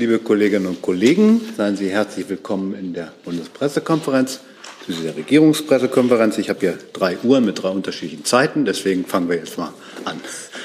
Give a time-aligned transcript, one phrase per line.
[0.00, 1.42] liebe Kolleginnen und Kollegen.
[1.58, 4.40] Seien Sie herzlich willkommen in der Bundespressekonferenz,
[4.86, 6.38] zu dieser Regierungspressekonferenz.
[6.38, 9.74] Ich habe hier drei Uhren mit drei unterschiedlichen Zeiten, deswegen fangen wir jetzt mal
[10.06, 10.18] an.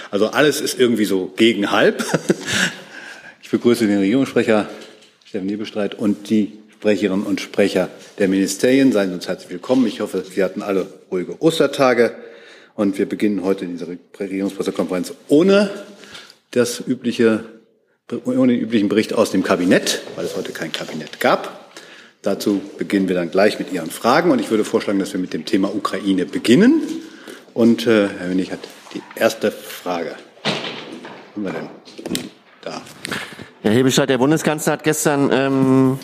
[0.09, 2.03] Also alles ist irgendwie so gegen halb.
[3.43, 4.67] Ich begrüße den Regierungssprecher
[5.23, 8.91] Steffen Nebelstreit und die Sprecherinnen und Sprecher der Ministerien.
[8.91, 9.85] Seien Sie uns herzlich willkommen.
[9.85, 12.15] Ich hoffe, Sie hatten alle ruhige Ostertage.
[12.73, 13.87] Und wir beginnen heute in dieser
[14.19, 15.69] Regierungspressekonferenz ohne
[16.51, 17.43] das übliche
[18.25, 21.71] ohne den üblichen Bericht aus dem Kabinett, weil es heute kein Kabinett gab.
[22.21, 25.33] Dazu beginnen wir dann gleich mit Ihren Fragen und ich würde vorschlagen, dass wir mit
[25.33, 26.83] dem Thema Ukraine beginnen.
[27.53, 28.59] Und äh, Herr Wenig hat
[28.93, 30.15] die erste Frage.
[31.33, 31.67] Haben wir denn
[32.61, 32.83] da?
[33.61, 35.97] Herr Hebelstadt, der Bundeskanzler hat gestern ähm,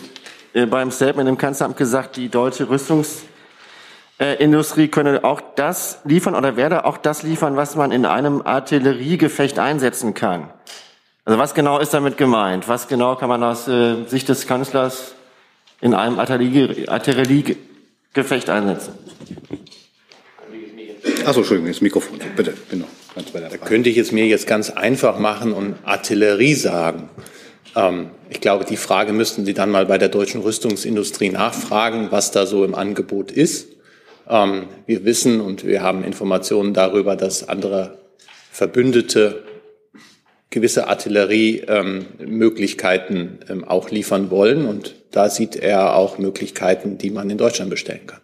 [0.54, 6.84] äh, beim Statement im Kanzleramt gesagt, die deutsche Rüstungsindustrie könne auch das liefern oder werde
[6.84, 10.50] auch das liefern, was man in einem Artilleriegefecht einsetzen kann.
[11.24, 12.66] Also was genau ist damit gemeint?
[12.68, 15.14] Was genau kann man aus äh, Sicht des Kanzlers
[15.80, 18.94] in einem Artilleriegefecht einsetzen?
[21.24, 22.18] Achso, Entschuldigung, das Mikrofon.
[22.36, 22.86] Bitte, genau.
[23.14, 27.10] Da könnte ich es mir jetzt ganz einfach machen und Artillerie sagen.
[27.76, 32.32] Ähm, ich glaube, die Frage müssten Sie dann mal bei der deutschen Rüstungsindustrie nachfragen, was
[32.32, 33.68] da so im Angebot ist.
[34.28, 37.98] Ähm, wir wissen und wir haben Informationen darüber, dass andere
[38.50, 39.44] Verbündete
[40.52, 44.66] gewisse Artilleriemöglichkeiten ähm, auch liefern wollen.
[44.66, 48.20] Und da sieht er auch Möglichkeiten, die man in Deutschland bestellen kann.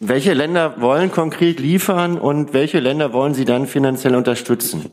[0.00, 4.90] Welche Länder wollen konkret liefern und welche Länder wollen Sie dann finanziell unterstützen?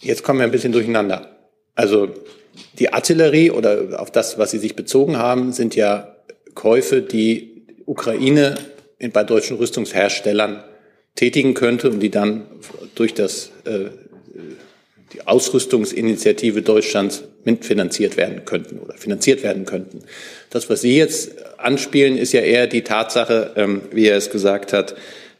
[0.00, 1.32] Jetzt kommen wir ein bisschen durcheinander.
[1.74, 2.10] Also
[2.78, 6.14] die Artillerie oder auf das, was Sie sich bezogen haben, sind ja
[6.54, 8.54] Käufe, die Ukraine
[9.12, 10.62] bei deutschen Rüstungsherstellern
[11.14, 12.46] tätigen könnte und die dann
[12.94, 13.86] durch das äh,
[15.16, 20.02] die Ausrüstungsinitiative Deutschlands mitfinanziert werden könnten oder finanziert werden könnten.
[20.50, 24.72] Das, was Sie jetzt anspielen, ist ja eher die Tatsache, ähm, wie er es gesagt
[24.72, 24.94] hat,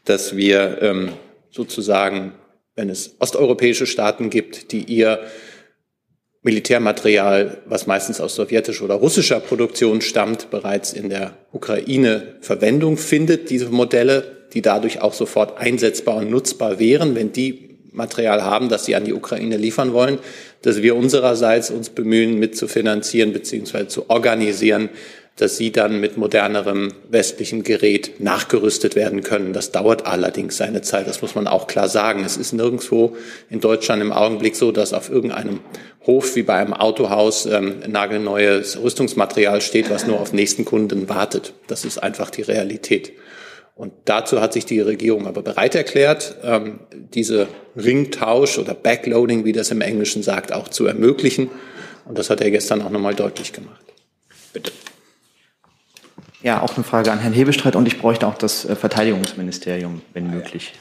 [0.05, 1.09] dass wir ähm,
[1.51, 2.33] sozusagen,
[2.75, 5.19] wenn es osteuropäische Staaten gibt, die ihr
[6.41, 13.49] Militärmaterial, was meistens aus sowjetischer oder russischer Produktion stammt, bereits in der Ukraine Verwendung findet,
[13.49, 18.85] diese Modelle, die dadurch auch sofort einsetzbar und nutzbar wären, wenn die Material haben, das
[18.85, 20.19] sie an die Ukraine liefern wollen,
[20.61, 23.87] dass wir unsererseits uns bemühen, mitzufinanzieren bzw.
[23.87, 24.89] zu organisieren,
[25.37, 29.53] dass sie dann mit modernerem westlichen Gerät nachgerüstet werden können.
[29.53, 32.23] Das dauert allerdings seine Zeit, das muss man auch klar sagen.
[32.23, 33.15] Es ist nirgendwo
[33.49, 35.59] in Deutschland im Augenblick so, dass auf irgendeinem
[36.07, 41.53] Hof wie bei einem Autohaus ähm, nagelneues Rüstungsmaterial steht, was nur auf nächsten Kunden wartet.
[41.67, 43.11] Das ist einfach die Realität.
[43.77, 49.51] Und dazu hat sich die Regierung aber bereit erklärt, ähm, diese Ringtausch oder Backloading, wie
[49.51, 51.51] das im Englischen sagt, auch zu ermöglichen.
[52.05, 53.85] Und das hat er gestern auch nochmal deutlich gemacht.
[54.51, 54.71] Bitte.
[56.41, 60.31] Ja, auch eine Frage an Herrn Hebestreit und ich bräuchte auch das äh, Verteidigungsministerium, wenn
[60.31, 60.73] möglich.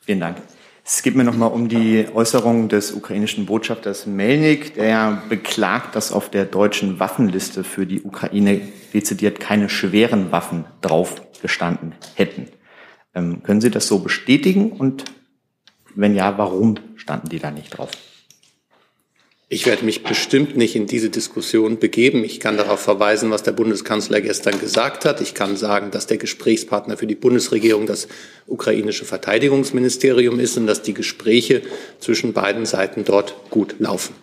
[0.00, 0.38] Vielen Dank.
[0.92, 6.28] Es geht mir nochmal um die Äußerung des ukrainischen Botschafters Melnik, der beklagt, dass auf
[6.32, 8.60] der deutschen Waffenliste für die Ukraine
[8.92, 12.48] dezidiert keine schweren Waffen drauf gestanden hätten.
[13.14, 14.72] Ähm, können Sie das so bestätigen?
[14.72, 15.04] Und
[15.94, 17.90] wenn ja, warum standen die da nicht drauf?
[19.52, 22.22] Ich werde mich bestimmt nicht in diese Diskussion begeben.
[22.22, 25.20] Ich kann darauf verweisen, was der Bundeskanzler gestern gesagt hat.
[25.20, 28.06] Ich kann sagen, dass der Gesprächspartner für die Bundesregierung das
[28.46, 31.62] ukrainische Verteidigungsministerium ist und dass die Gespräche
[31.98, 34.14] zwischen beiden Seiten dort gut laufen.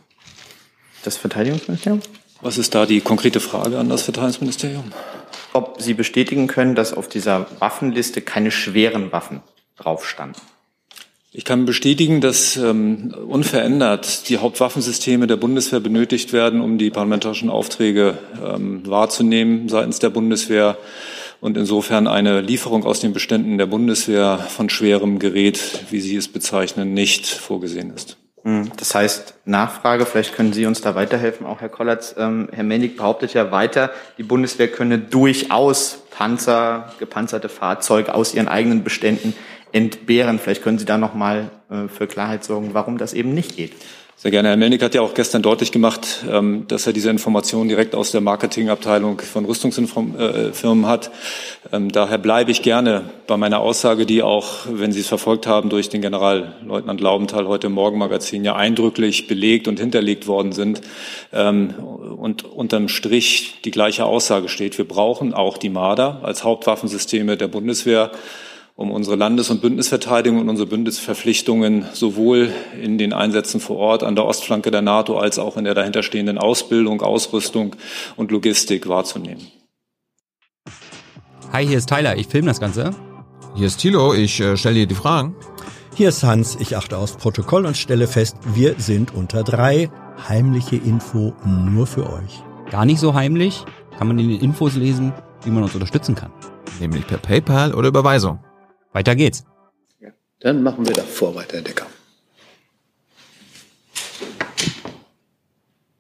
[1.03, 1.99] Das Verteidigungsministerium?
[2.39, 4.94] Was ist da die konkrete Frage an das Verteidigungsministerium?
[5.51, 9.41] Ob Sie bestätigen können, dass auf dieser Waffenliste keine schweren Waffen
[9.75, 10.39] drauf standen.
[11.33, 17.49] Ich kann bestätigen, dass ähm, unverändert die Hauptwaffensysteme der Bundeswehr benötigt werden, um die parlamentarischen
[17.49, 20.77] Aufträge ähm, wahrzunehmen seitens der Bundeswehr
[21.41, 25.59] und insofern eine Lieferung aus den Beständen der Bundeswehr von schwerem Gerät,
[25.89, 28.18] wie Sie es bezeichnen, nicht vorgesehen ist.
[28.44, 32.15] Hm, das heißt, Nachfrage, vielleicht können Sie uns da weiterhelfen, auch Herr Kollatz.
[32.18, 38.47] Ähm, Herr Mendig behauptet ja weiter, die Bundeswehr könne durchaus Panzer, gepanzerte Fahrzeuge aus ihren
[38.47, 39.33] eigenen Beständen
[39.71, 40.39] entbehren.
[40.39, 43.73] Vielleicht können Sie da noch mal äh, für Klarheit sorgen, warum das eben nicht geht.
[44.19, 44.49] Sehr gerne.
[44.49, 48.09] Herr Melnick hat ja auch gestern deutlich gemacht, ähm, dass er diese Informationen direkt aus
[48.09, 51.11] der Marketingabteilung von Rüstungsfirmen hat.
[51.71, 55.69] Ähm, daher bleibe ich gerne bei meiner Aussage, die auch, wenn Sie es verfolgt haben,
[55.69, 60.81] durch den Generalleutnant Laubenthal heute im Morgenmagazin ja eindrücklich belegt und hinterlegt worden sind.
[61.31, 64.79] Ähm, und unterm Strich die gleiche Aussage steht.
[64.79, 68.09] Wir brauchen auch die Marder als Hauptwaffensysteme der Bundeswehr
[68.77, 74.15] um unsere Landes- und Bündnisverteidigung und unsere Bündnisverpflichtungen sowohl in den Einsätzen vor Ort an
[74.15, 77.75] der Ostflanke der NATO als auch in der dahinterstehenden Ausbildung, Ausrüstung
[78.18, 79.47] und Logistik wahrzunehmen.
[81.51, 82.91] Hi, hier ist Tyler, ich filme das Ganze.
[83.56, 85.35] Hier ist Thilo, ich äh, stelle dir die Fragen.
[85.95, 89.89] Hier ist Hans, ich achte aufs Protokoll und stelle fest, wir sind unter drei.
[90.29, 92.44] Heimliche Info nur für euch.
[92.69, 93.65] Gar nicht so heimlich,
[93.97, 95.13] kann man in den Infos lesen,
[95.44, 96.31] wie man uns unterstützen kann.
[96.79, 98.39] Nämlich per PayPal oder Überweisung.
[98.97, 99.45] Weiter geht's.
[99.99, 100.09] Ja,
[100.39, 101.85] dann machen wir davor weiter, Herr Decker.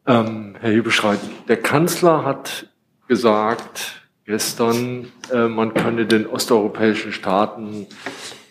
[0.07, 2.65] Ähm, Herr Hebeschreit, der Kanzler hat
[3.07, 7.85] gesagt gestern, äh, man könne den osteuropäischen Staaten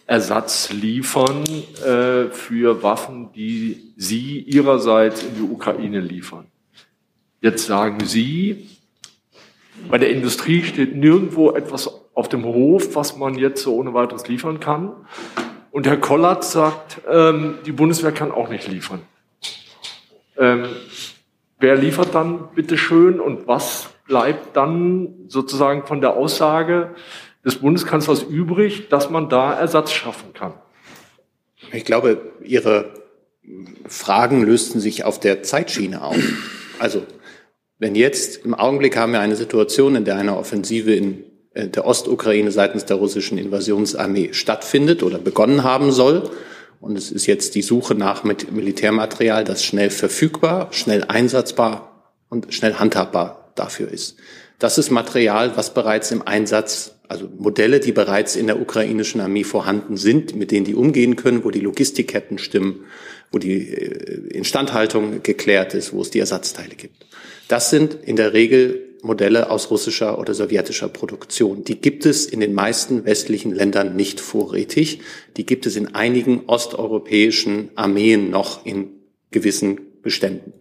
[0.07, 1.43] Ersatz liefern
[1.85, 6.47] äh, für Waffen, die sie ihrerseits in die Ukraine liefern.
[7.41, 8.71] Jetzt sagen Sie,
[9.91, 14.27] bei der Industrie steht nirgendwo etwas auf dem Hof, was man jetzt so ohne weiteres
[14.27, 14.93] liefern kann.
[15.71, 19.03] Und Herr Kollert sagt, ähm, die Bundeswehr kann auch nicht liefern.
[20.39, 20.65] Ähm,
[21.59, 26.95] wer liefert dann bitte schön und was bleibt dann sozusagen von der Aussage
[27.45, 30.55] des Bundeskanzlers übrig, dass man da Ersatz schaffen kann?
[31.73, 32.95] Ich glaube, Ihre
[33.87, 36.17] Fragen lösten sich auf der Zeitschiene auf.
[36.79, 37.03] Also,
[37.79, 41.25] wenn jetzt im Augenblick haben wir eine Situation, in der eine Offensive in
[41.57, 46.31] der Ostukraine seitens der russischen Invasionsarmee stattfindet oder begonnen haben soll.
[46.81, 52.75] Und es ist jetzt die Suche nach Militärmaterial, das schnell verfügbar, schnell einsatzbar und schnell
[52.75, 54.17] handhabbar dafür ist.
[54.59, 59.45] Das ist Material, was bereits im Einsatz, also Modelle, die bereits in der ukrainischen Armee
[59.45, 62.85] vorhanden sind, mit denen die umgehen können, wo die Logistikketten stimmen,
[63.33, 67.07] wo die äh, Instandhaltung geklärt ist, wo es die Ersatzteile gibt.
[67.49, 71.65] Das sind in der Regel Modelle aus russischer oder sowjetischer Produktion.
[71.65, 75.01] Die gibt es in den meisten westlichen Ländern nicht vorrätig.
[75.37, 78.91] Die gibt es in einigen osteuropäischen Armeen noch in
[79.31, 80.53] gewissen Beständen.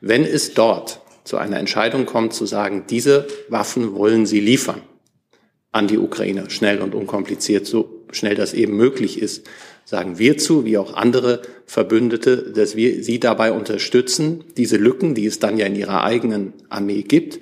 [0.00, 4.82] Wenn es dort zu einer Entscheidung kommt, zu sagen, diese Waffen wollen Sie liefern
[5.70, 9.46] an die Ukraine, schnell und unkompliziert, so schnell das eben möglich ist,
[9.84, 15.26] sagen wir zu, wie auch andere Verbündete, dass wir sie dabei unterstützen, diese Lücken, die
[15.26, 17.40] es dann ja in ihrer eigenen Armee gibt,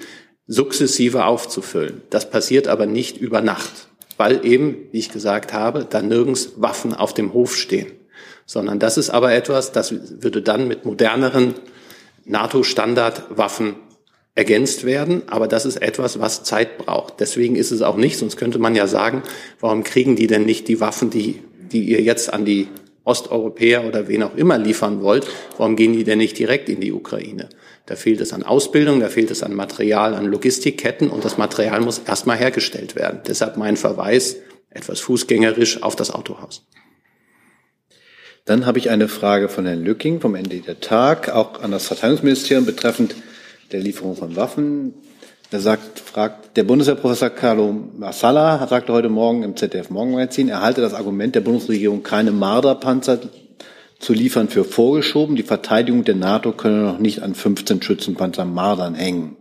[0.51, 2.03] sukzessive aufzufüllen.
[2.11, 6.93] Das passiert aber nicht über Nacht, weil eben, wie ich gesagt habe, da nirgends Waffen
[6.93, 7.87] auf dem Hof stehen.
[8.47, 11.55] Sondern das ist aber etwas, das würde dann mit moderneren
[12.25, 13.77] NATO-Standardwaffen
[14.35, 17.21] ergänzt werden, aber das ist etwas, was Zeit braucht.
[17.21, 19.23] Deswegen ist es auch nicht, sonst könnte man ja sagen,
[19.61, 22.67] warum kriegen die denn nicht die Waffen, die, die ihr jetzt an die
[23.05, 26.93] Osteuropäer oder wen auch immer liefern wollt, warum gehen die denn nicht direkt in die
[26.93, 27.49] Ukraine?
[27.91, 31.81] Da fehlt es an Ausbildung, da fehlt es an Material, an Logistikketten und das Material
[31.81, 33.23] muss erstmal hergestellt werden.
[33.27, 34.37] Deshalb mein Verweis
[34.71, 36.65] etwas fußgängerisch auf das Autohaus.
[38.45, 41.89] Dann habe ich eine Frage von Herrn Lücking vom Ende der Tag, auch an das
[41.89, 43.17] Verteidigungsministerium betreffend
[43.73, 44.95] der Lieferung von Waffen.
[45.51, 50.81] Er sagt, fragt, der Bundeswehrprofessor Carlo Massala sagte heute Morgen im ZDF Morgenmagazin, er halte
[50.81, 53.19] das Argument der Bundesregierung, keine Marderpanzer
[54.01, 55.37] zu liefern, für vorgeschoben.
[55.37, 59.37] Die Verteidigung der NATO könne noch nicht an 15 Schützenpanzer Mardern hängen.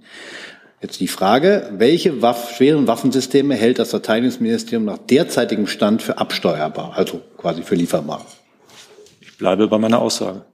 [0.82, 6.94] Jetzt die Frage, welche Waff schweren Waffensysteme hält das Verteidigungsministerium nach derzeitigem Stand für absteuerbar,
[6.96, 8.26] also quasi für lieferbar?
[9.20, 10.46] Ich bleibe bei meiner Aussage.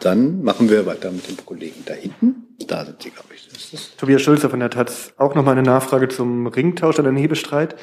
[0.00, 2.56] Dann machen wir weiter mit dem Kollegen da hinten.
[2.66, 3.42] Da sind Sie, glaube ich.
[3.96, 5.12] Tobias Schulze von der Taz.
[5.16, 7.76] Auch noch mal eine Nachfrage zum Ringtausch an den Hebestreit.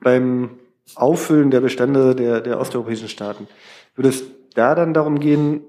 [0.00, 0.50] Beim
[0.94, 3.48] Auffüllen der Bestände der, der osteuropäischen Staaten.
[3.94, 4.24] Würde es
[4.54, 5.62] da dann darum gehen,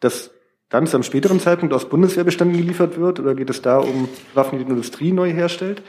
[0.00, 0.30] dass
[0.68, 3.20] dann zu einem späteren Zeitpunkt aus Bundeswehrbeständen geliefert wird?
[3.20, 5.82] Oder geht es da um Waffen, die die Industrie neu herstellt?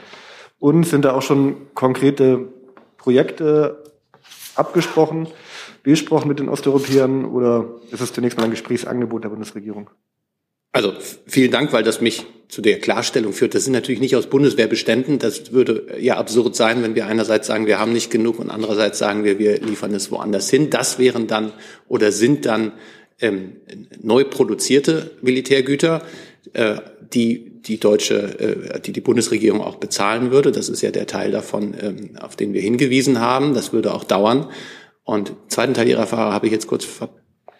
[0.58, 2.48] Und sind da auch schon konkrete
[2.96, 3.84] Projekte
[4.54, 5.28] abgesprochen,
[5.82, 7.24] besprochen mit den Osteuropäern?
[7.24, 9.90] Oder ist es zunächst mal ein Gesprächsangebot der Bundesregierung?
[10.72, 10.92] Also
[11.26, 13.54] vielen Dank, weil das mich zu der Klarstellung führt.
[13.54, 15.18] Das sind natürlich nicht aus Bundeswehrbeständen.
[15.18, 18.98] Das würde ja absurd sein, wenn wir einerseits sagen, wir haben nicht genug und andererseits
[18.98, 20.70] sagen wir, wir liefern es woanders hin.
[20.70, 21.52] Das wären dann
[21.88, 22.72] oder sind dann
[23.20, 23.56] ähm,
[24.00, 26.02] neu produzierte Militärgüter,
[26.54, 26.76] äh,
[27.12, 30.52] die die deutsche, äh, die die Bundesregierung auch bezahlen würde.
[30.52, 33.52] Das ist ja der Teil davon, ähm, auf den wir hingewiesen haben.
[33.52, 34.50] Das würde auch dauern.
[35.04, 37.10] Und zweiten Teil Ihrer Frage habe ich jetzt kurz ver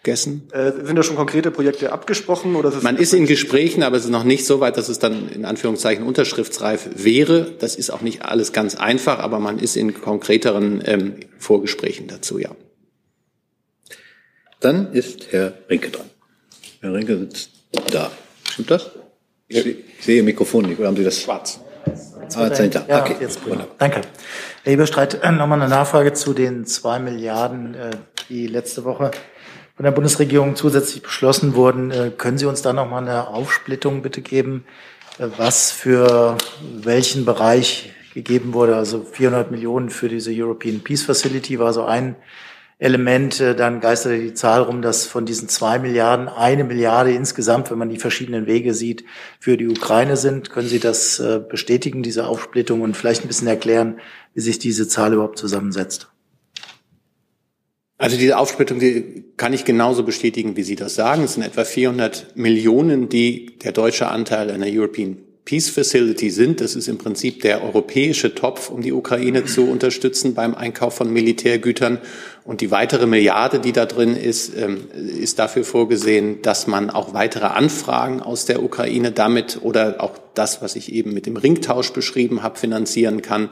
[0.01, 0.47] vergessen?
[0.51, 2.55] Äh, sind da schon konkrete Projekte abgesprochen?
[2.55, 4.89] Oder ist es Man ist in Gesprächen, aber es ist noch nicht so weit, dass
[4.89, 7.51] es dann in Anführungszeichen unterschriftsreif wäre.
[7.59, 12.39] Das ist auch nicht alles ganz einfach, aber man ist in konkreteren ähm, Vorgesprächen dazu,
[12.39, 12.51] ja.
[14.59, 16.09] Dann ist Herr Rinke dran.
[16.81, 17.51] Herr Rinke sitzt
[17.91, 18.11] da.
[18.43, 18.91] Stimmt das?
[19.47, 19.63] Ich
[20.01, 20.79] sehe Ihr Mikrofon nicht.
[20.79, 21.21] Oder haben Sie das?
[21.21, 21.59] Schwarz.
[22.35, 22.85] Ah, dahinter.
[22.87, 23.15] Ja, okay.
[23.19, 23.67] jetzt prima.
[23.77, 24.01] Danke.
[24.63, 27.91] Herr Eberstreit, nochmal eine Nachfrage zu den zwei Milliarden, äh,
[28.27, 29.11] die letzte Woche
[29.79, 31.89] von der Bundesregierung zusätzlich beschlossen wurden.
[31.89, 34.65] Äh, können Sie uns da nochmal eine Aufsplittung bitte geben,
[35.19, 38.75] äh, was für welchen Bereich gegeben wurde?
[38.75, 42.17] Also 400 Millionen für diese European Peace Facility war so ein
[42.77, 43.39] Element.
[43.39, 47.77] Äh, Dann geisterte die Zahl rum, dass von diesen zwei Milliarden eine Milliarde insgesamt, wenn
[47.77, 49.05] man die verschiedenen Wege sieht,
[49.39, 50.49] für die Ukraine sind.
[50.49, 54.01] Können Sie das bestätigen, diese Aufsplittung, und vielleicht ein bisschen erklären,
[54.33, 56.09] wie sich diese Zahl überhaupt zusammensetzt?
[57.99, 61.25] Also diese Aufsplittung die kann ich genauso bestätigen, wie Sie das sagen.
[61.25, 65.17] Es sind etwa 400 Millionen, die der deutsche Anteil einer European
[65.49, 66.61] Peace Facility sind.
[66.61, 71.11] Das ist im Prinzip der europäische Topf, um die Ukraine zu unterstützen beim Einkauf von
[71.11, 71.97] Militärgütern.
[72.43, 77.15] Und die weitere Milliarde, die da drin ist, ähm, ist dafür vorgesehen, dass man auch
[77.15, 81.93] weitere Anfragen aus der Ukraine damit oder auch das, was ich eben mit dem Ringtausch
[81.93, 83.49] beschrieben habe, finanzieren kann.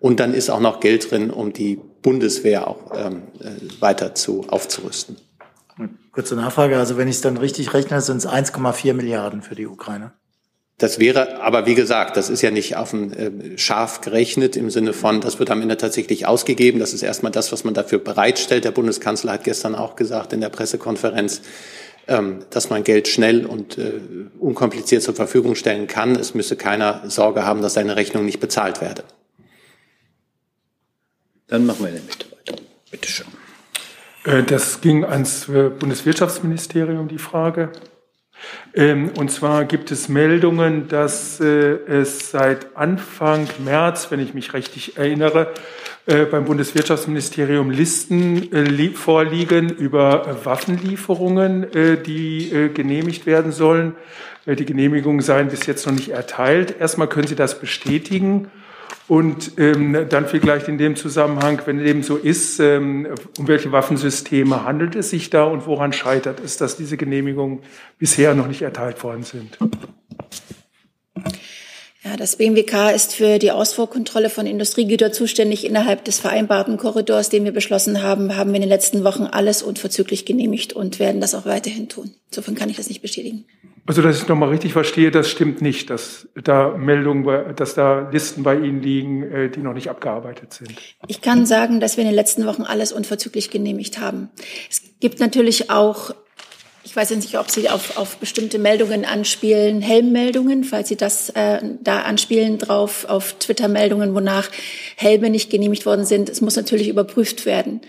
[0.00, 4.46] Und dann ist auch noch Geld drin, um die Bundeswehr auch ähm, äh, weiter zu
[4.48, 5.16] aufzurüsten.
[6.10, 9.68] Kurze Nachfrage, also wenn ich es dann richtig rechne, sind es 1,4 Milliarden für die
[9.68, 10.10] Ukraine.
[10.78, 14.68] Das wäre, aber wie gesagt, das ist ja nicht auf ein äh, Schaf gerechnet im
[14.68, 16.80] Sinne von, das wird am Ende tatsächlich ausgegeben.
[16.80, 18.64] Das ist erstmal das, was man dafür bereitstellt.
[18.64, 21.40] Der Bundeskanzler hat gestern auch gesagt in der Pressekonferenz,
[22.08, 24.00] ähm, dass man Geld schnell und äh,
[24.38, 26.14] unkompliziert zur Verfügung stellen kann.
[26.14, 29.04] Es müsse keiner Sorge haben, dass seine Rechnung nicht bezahlt werde.
[31.46, 32.62] Dann machen wir in der Mitte weiter.
[32.90, 33.26] Bitte schön.
[34.24, 37.72] Äh, Das ging ans äh, Bundeswirtschaftsministerium, die Frage.
[38.74, 44.54] Ähm, Und zwar gibt es Meldungen, dass äh, es seit Anfang März, wenn ich mich
[44.54, 45.52] richtig erinnere,
[46.06, 51.66] äh, beim Bundeswirtschaftsministerium Listen äh, li- vorliegen über Waffenlieferungen,
[52.06, 53.94] die genehmigt werden sollen.
[54.46, 56.76] Die Genehmigungen seien bis jetzt noch nicht erteilt.
[56.78, 58.48] Erstmal können Sie das bestätigen.
[59.08, 63.06] Und ähm, dann vielleicht in dem Zusammenhang, wenn dem so ist, ähm,
[63.38, 67.60] um welche Waffensysteme handelt es sich da und woran scheitert es, dass diese Genehmigungen
[67.98, 69.58] bisher noch nicht erteilt worden sind?
[72.06, 75.66] Ja, das BMWK ist für die Ausfuhrkontrolle von Industriegütern zuständig.
[75.66, 79.60] Innerhalb des vereinbarten Korridors, den wir beschlossen haben, haben wir in den letzten Wochen alles
[79.60, 82.14] unverzüglich genehmigt und werden das auch weiterhin tun.
[82.30, 83.44] Insofern kann ich das nicht bestätigen.
[83.86, 88.44] Also, dass ich nochmal richtig verstehe, das stimmt nicht, dass da Meldungen, dass da Listen
[88.44, 90.74] bei Ihnen liegen, äh, die noch nicht abgearbeitet sind.
[91.08, 94.30] Ich kann sagen, dass wir in den letzten Wochen alles unverzüglich genehmigt haben.
[94.70, 96.14] Es gibt natürlich auch,
[96.86, 101.30] ich weiß jetzt nicht, ob Sie auf, auf bestimmte Meldungen anspielen, Helmmeldungen, falls Sie das
[101.30, 104.48] äh, da anspielen drauf, auf Twitter-Meldungen, wonach
[104.94, 106.28] Helme nicht genehmigt worden sind.
[106.28, 107.80] Es muss natürlich überprüft werden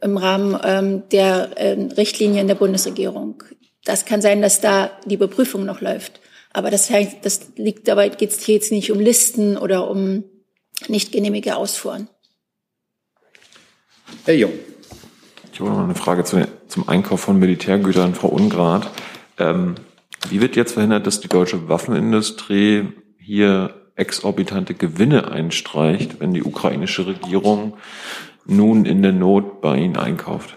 [0.00, 3.42] im Rahmen ähm, der äh, Richtlinien der Bundesregierung.
[3.84, 6.20] Das kann sein, dass da die Überprüfung noch läuft.
[6.54, 10.24] Aber das, heißt, das liegt dabei, geht es hier jetzt nicht um Listen oder um
[10.88, 12.08] nicht genehmige Ausfuhren.
[14.24, 14.52] Herr Jung.
[15.52, 18.90] Ich habe noch eine Frage zu, zum Einkauf von Militärgütern, Frau Ungrad.
[19.38, 19.74] Ähm,
[20.28, 27.06] wie wird jetzt verhindert, dass die deutsche Waffenindustrie hier exorbitante Gewinne einstreicht, wenn die ukrainische
[27.06, 27.74] Regierung
[28.46, 30.54] nun in der Not bei ihnen einkauft?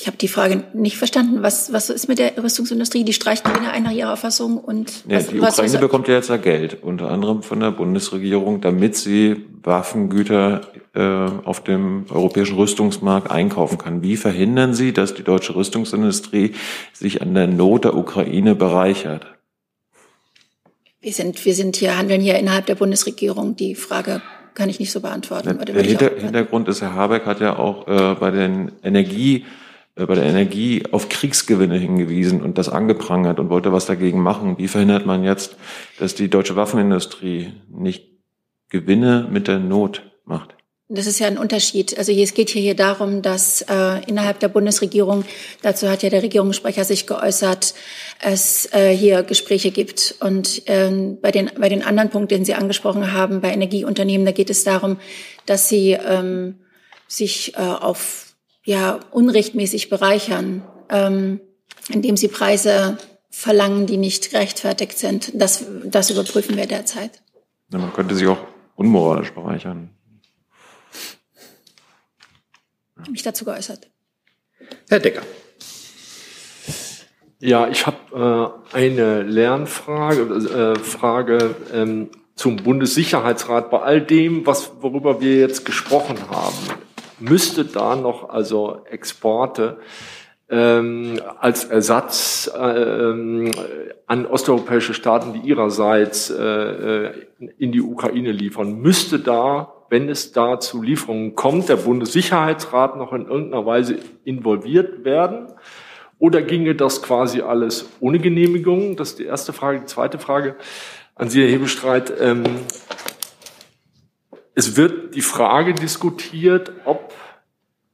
[0.00, 1.42] Ich habe die Frage nicht verstanden.
[1.42, 3.02] Was, was ist mit der Rüstungsindustrie?
[3.02, 6.14] Die streicht Gewinne ein nach ihrer Auffassung und Ja, was, die Ukraine was, bekommt ja
[6.14, 10.60] jetzt ja Geld, unter anderem von der Bundesregierung, damit sie Waffengüter
[10.94, 14.02] äh, auf dem europäischen Rüstungsmarkt einkaufen kann.
[14.02, 16.54] Wie verhindern Sie, dass die deutsche Rüstungsindustrie
[16.92, 19.26] sich an der Not der Ukraine bereichert?
[21.00, 23.56] wir sind, wir sind hier, handeln hier innerhalb der Bundesregierung.
[23.56, 24.20] Die Frage
[24.54, 25.58] kann ich nicht so beantworten.
[25.64, 29.44] Der Hinter Hintergrund ist, Herr Habeck hat ja auch äh, bei den Energie
[30.06, 34.58] bei der Energie auf Kriegsgewinne hingewiesen und das angeprangert und wollte was dagegen machen.
[34.58, 35.56] Wie verhindert man jetzt,
[35.98, 38.06] dass die deutsche Waffenindustrie nicht
[38.68, 40.54] Gewinne mit der Not macht?
[40.90, 41.98] Das ist ja ein Unterschied.
[41.98, 45.24] Also es geht hier, hier darum, dass äh, innerhalb der Bundesregierung,
[45.60, 47.74] dazu hat ja der Regierungssprecher sich geäußert,
[48.22, 50.14] es äh, hier Gespräche gibt.
[50.20, 54.32] Und ähm, bei, den, bei den anderen Punkten, den Sie angesprochen haben, bei Energieunternehmen, da
[54.32, 54.98] geht es darum,
[55.44, 56.54] dass sie ähm,
[57.06, 58.27] sich äh, auf
[58.68, 61.40] ja, unrechtmäßig bereichern, ähm,
[61.88, 62.98] indem sie Preise
[63.30, 65.30] verlangen, die nicht gerechtfertigt sind.
[65.32, 67.22] Das, das überprüfen wir derzeit.
[67.72, 68.46] Ja, man könnte sich auch
[68.76, 69.88] unmoralisch bereichern.
[72.96, 73.88] Ich habe mich dazu geäußert.
[74.90, 75.22] Herr Decker.
[77.38, 83.70] Ja, ich habe äh, eine Lernfrage, äh, Frage ähm, zum Bundessicherheitsrat.
[83.70, 86.87] Bei all dem, was worüber wir jetzt gesprochen haben,
[87.20, 89.78] müsste da noch also Exporte
[90.50, 93.50] ähm, als Ersatz äh, ähm,
[94.06, 97.12] an osteuropäische Staaten, die ihrerseits äh, äh,
[97.58, 103.12] in die Ukraine liefern, müsste da, wenn es da zu Lieferungen kommt, der Bundessicherheitsrat noch
[103.12, 105.48] in irgendeiner Weise involviert werden?
[106.18, 108.96] Oder ginge das quasi alles ohne Genehmigung?
[108.96, 109.80] Das ist die erste Frage.
[109.80, 110.56] Die zweite Frage
[111.14, 112.12] an Sie, Herr Hebestreit.
[112.20, 112.42] Ähm,
[114.58, 117.14] es wird die Frage diskutiert, ob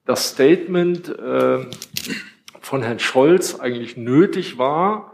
[0.06, 1.66] das Statement äh,
[2.58, 5.12] von Herrn Scholz eigentlich nötig war,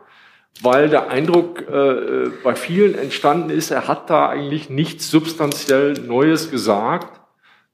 [0.62, 6.52] weil der Eindruck äh, bei vielen entstanden ist, er hat da eigentlich nichts substanziell Neues
[6.52, 7.20] gesagt,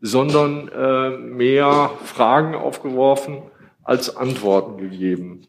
[0.00, 3.42] sondern äh, mehr Fragen aufgeworfen
[3.85, 5.49] als Antworten gegeben.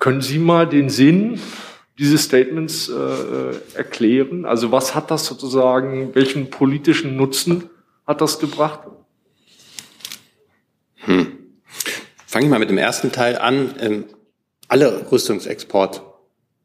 [0.00, 1.38] Können Sie mal den Sinn
[2.00, 4.46] dieses Statements äh, erklären?
[4.46, 7.68] Also was hat das sozusagen, welchen politischen Nutzen
[8.06, 8.80] hat das gebracht?
[10.96, 11.38] Hm.
[12.26, 13.74] Fange ich mal mit dem ersten Teil an.
[13.80, 14.04] Ähm,
[14.66, 16.02] alle Rüstungsexport,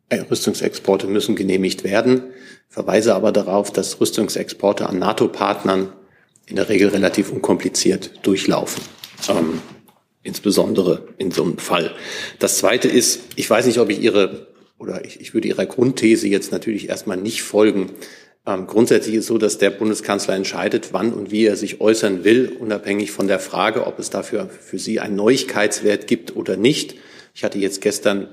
[0.07, 2.23] äh, Rüstungsexporte müssen genehmigt werden.
[2.69, 5.91] Verweise aber darauf, dass Rüstungsexporte an NATO-Partnern
[6.45, 8.83] in der Regel relativ unkompliziert durchlaufen.
[9.27, 9.61] Ähm,
[10.23, 11.93] insbesondere in so einem Fall.
[12.39, 16.27] Das Zweite ist, ich weiß nicht, ob ich Ihre oder ich, ich würde Ihrer Grundthese
[16.27, 17.91] jetzt natürlich erstmal nicht folgen.
[18.45, 22.51] Ähm, grundsätzlich ist so, dass der Bundeskanzler entscheidet, wann und wie er sich äußern will,
[22.59, 26.95] unabhängig von der Frage, ob es dafür für Sie einen Neuigkeitswert gibt oder nicht.
[27.33, 28.27] Ich hatte jetzt gestern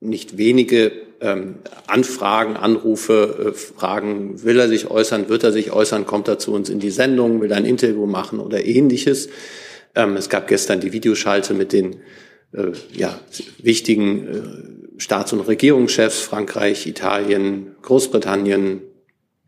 [0.00, 6.06] nicht wenige ähm, Anfragen, Anrufe, äh, Fragen, will er sich äußern, wird er sich äußern,
[6.06, 9.28] kommt er zu uns in die Sendung, will er ein Interview machen oder ähnliches.
[9.94, 11.96] Ähm, es gab gestern die Videoschalte mit den
[12.52, 13.18] äh, ja,
[13.58, 18.82] wichtigen äh, Staats- und Regierungschefs, Frankreich, Italien, Großbritannien,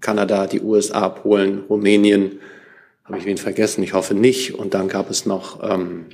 [0.01, 2.39] Kanada, die USA, Polen, Rumänien.
[3.05, 3.83] Habe ich wen vergessen?
[3.83, 4.55] Ich hoffe nicht.
[4.55, 6.07] Und dann gab es noch ähm,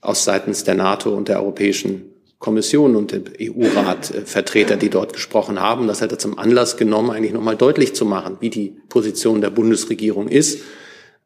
[0.00, 5.12] aus seitens der NATO und der Europäischen Kommission und dem EU-Rat äh, Vertreter, die dort
[5.12, 5.86] gesprochen haben.
[5.86, 9.50] Das hat er zum Anlass genommen, eigentlich nochmal deutlich zu machen, wie die Position der
[9.50, 10.60] Bundesregierung ist.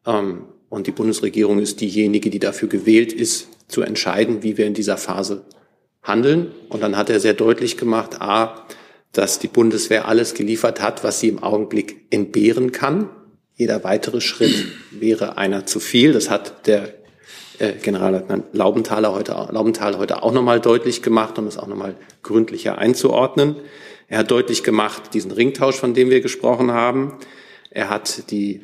[0.05, 4.73] Ähm, und die Bundesregierung ist diejenige, die dafür gewählt ist, zu entscheiden, wie wir in
[4.73, 5.45] dieser Phase
[6.03, 6.51] handeln.
[6.69, 8.65] Und dann hat er sehr deutlich gemacht, a,
[9.11, 13.09] dass die Bundeswehr alles geliefert hat, was sie im Augenblick entbehren kann.
[13.55, 16.13] Jeder weitere Schritt wäre einer zu viel.
[16.13, 16.93] Das hat der
[17.59, 22.77] äh, Generalleutnant Laubenthaler heute, Laubenthal heute auch nochmal deutlich gemacht, um es auch nochmal gründlicher
[22.77, 23.57] einzuordnen.
[24.07, 27.17] Er hat deutlich gemacht, diesen Ringtausch, von dem wir gesprochen haben.
[27.69, 28.61] Er hat die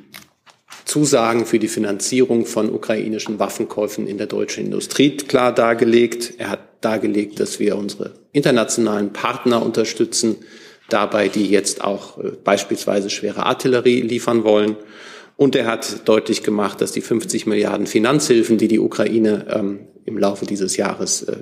[0.85, 6.33] Zusagen für die Finanzierung von ukrainischen Waffenkäufen in der deutschen Industrie klar dargelegt.
[6.37, 10.37] Er hat dargelegt, dass wir unsere internationalen Partner unterstützen,
[10.89, 14.77] dabei die jetzt auch äh, beispielsweise schwere Artillerie liefern wollen.
[15.37, 20.17] Und er hat deutlich gemacht, dass die 50 Milliarden Finanzhilfen, die die Ukraine ähm, im
[20.17, 21.37] Laufe dieses Jahres äh,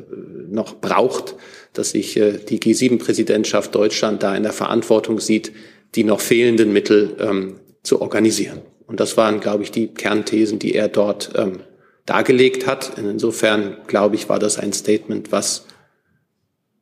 [0.50, 1.36] noch braucht,
[1.74, 5.52] dass sich äh, die G7-Präsidentschaft Deutschland da in der Verantwortung sieht,
[5.96, 8.62] die noch fehlenden Mittel ähm, zu organisieren.
[8.88, 11.60] Und das waren, glaube ich, die Kernthesen, die er dort ähm,
[12.06, 12.98] dargelegt hat.
[12.98, 15.66] Insofern, glaube ich, war das ein Statement, was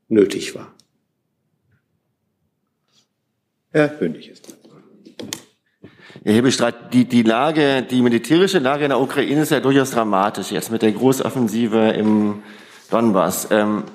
[0.08, 0.74] nötig war.
[3.72, 4.54] Herr König ist
[6.24, 10.52] Herr Hebestreit, die, die Lage, die militärische Lage in der Ukraine ist ja durchaus dramatisch
[10.52, 12.44] jetzt mit der Großoffensive im
[12.92, 13.48] Donbass.
[13.50, 13.86] Ähm,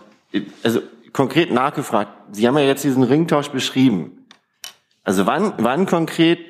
[0.65, 0.81] also
[1.12, 4.27] konkret nachgefragt, Sie haben ja jetzt diesen Ringtausch beschrieben.
[5.05, 6.41] Also wann, wann konkret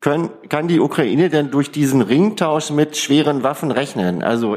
[0.00, 4.22] können, kann die Ukraine denn durch diesen Ringtausch mit schweren Waffen rechnen?
[4.22, 4.56] Also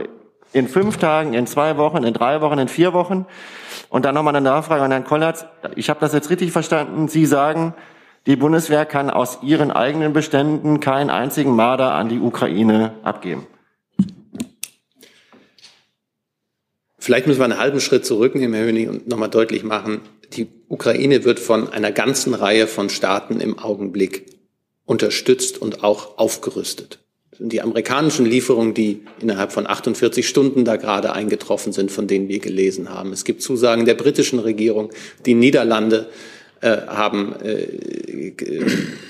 [0.53, 3.25] in fünf Tagen, in zwei Wochen, in drei Wochen, in vier Wochen?
[3.89, 5.45] Und dann nochmal eine Nachfrage an Herrn Kollatz.
[5.75, 7.07] Ich habe das jetzt richtig verstanden.
[7.07, 7.73] Sie sagen,
[8.25, 13.45] die Bundeswehr kann aus ihren eigenen Beständen keinen einzigen Marder an die Ukraine abgeben.
[16.97, 19.99] Vielleicht müssen wir einen halben Schritt zurücknehmen, Herr Hönig, und nochmal deutlich machen,
[20.31, 24.32] die Ukraine wird von einer ganzen Reihe von Staaten im Augenblick
[24.85, 26.99] unterstützt und auch aufgerüstet.
[27.31, 32.07] Das sind die amerikanischen Lieferungen, die innerhalb von 48 Stunden da gerade eingetroffen sind, von
[32.07, 33.11] denen wir gelesen haben.
[33.11, 34.91] Es gibt Zusagen der britischen Regierung,
[35.25, 36.09] die Niederlande
[36.61, 38.31] äh, haben äh,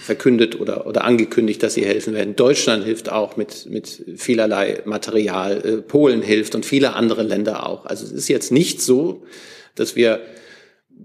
[0.02, 2.36] verkündet oder, oder angekündigt, dass sie helfen werden.
[2.36, 5.58] Deutschland hilft auch mit, mit vielerlei Material.
[5.64, 7.86] Äh, Polen hilft und viele andere Länder auch.
[7.86, 9.24] Also es ist jetzt nicht so,
[9.76, 10.22] dass wir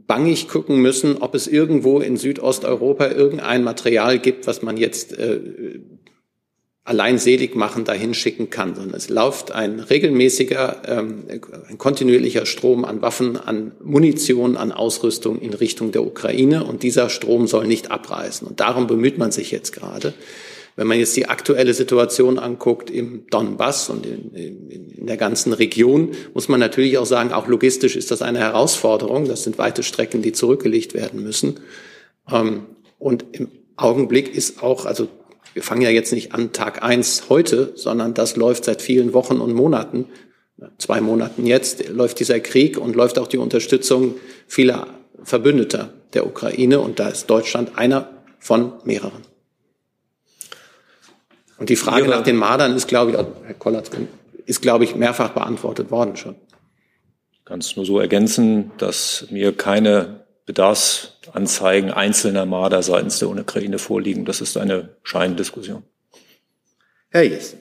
[0.06, 5.40] bangig gucken müssen, ob es irgendwo in Südosteuropa irgendein Material gibt, was man jetzt äh,
[6.88, 11.24] allein selig machen dahin schicken kann, sondern es läuft ein regelmäßiger, ähm,
[11.68, 17.10] ein kontinuierlicher Strom an Waffen, an Munition, an Ausrüstung in Richtung der Ukraine und dieser
[17.10, 18.48] Strom soll nicht abreißen.
[18.48, 20.14] Und darum bemüht man sich jetzt gerade.
[20.78, 25.52] Wenn man jetzt die aktuelle Situation anguckt im Donbass und in, in, in der ganzen
[25.52, 29.26] Region, muss man natürlich auch sagen, auch logistisch ist das eine Herausforderung.
[29.26, 31.58] Das sind weite Strecken, die zurückgelegt werden müssen.
[32.30, 32.66] Ähm,
[33.00, 35.08] und im Augenblick ist auch, also
[35.52, 39.40] wir fangen ja jetzt nicht an Tag eins heute, sondern das läuft seit vielen Wochen
[39.40, 40.04] und Monaten,
[40.78, 44.14] zwei Monaten jetzt, läuft dieser Krieg und läuft auch die Unterstützung
[44.46, 44.86] vieler
[45.24, 46.78] Verbündeter der Ukraine.
[46.78, 49.27] Und da ist Deutschland einer von mehreren.
[51.58, 53.90] Und die Frage Ihre nach den Mardern ist, glaube ich, Herr Kollatz,
[54.46, 56.36] ist, glaube ich, mehrfach beantwortet worden schon.
[57.32, 63.78] Ich kann es nur so ergänzen, dass mir keine Bedarfsanzeigen einzelner Marder seitens der Ukraine
[63.78, 64.24] vorliegen.
[64.24, 65.82] Das ist eine Scheindiskussion.
[67.10, 67.58] Herr Jessen.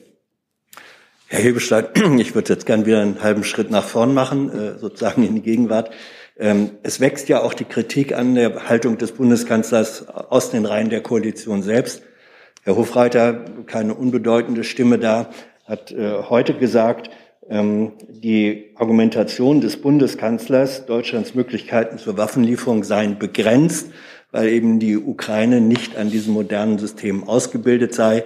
[1.26, 1.86] Herr Hebestein,
[2.18, 5.42] ich würde jetzt gern wieder einen halben Schritt nach vorn machen, äh, sozusagen in die
[5.42, 5.90] Gegenwart.
[6.38, 10.88] Ähm, es wächst ja auch die Kritik an der Haltung des Bundeskanzlers aus den Reihen
[10.88, 12.02] der Koalition selbst.
[12.68, 15.30] Herr Hofreiter, keine unbedeutende Stimme da,
[15.64, 17.08] hat äh, heute gesagt,
[17.48, 23.90] ähm, die Argumentation des Bundeskanzlers, Deutschlands Möglichkeiten zur Waffenlieferung seien begrenzt,
[24.32, 28.24] weil eben die Ukraine nicht an diesem modernen System ausgebildet sei.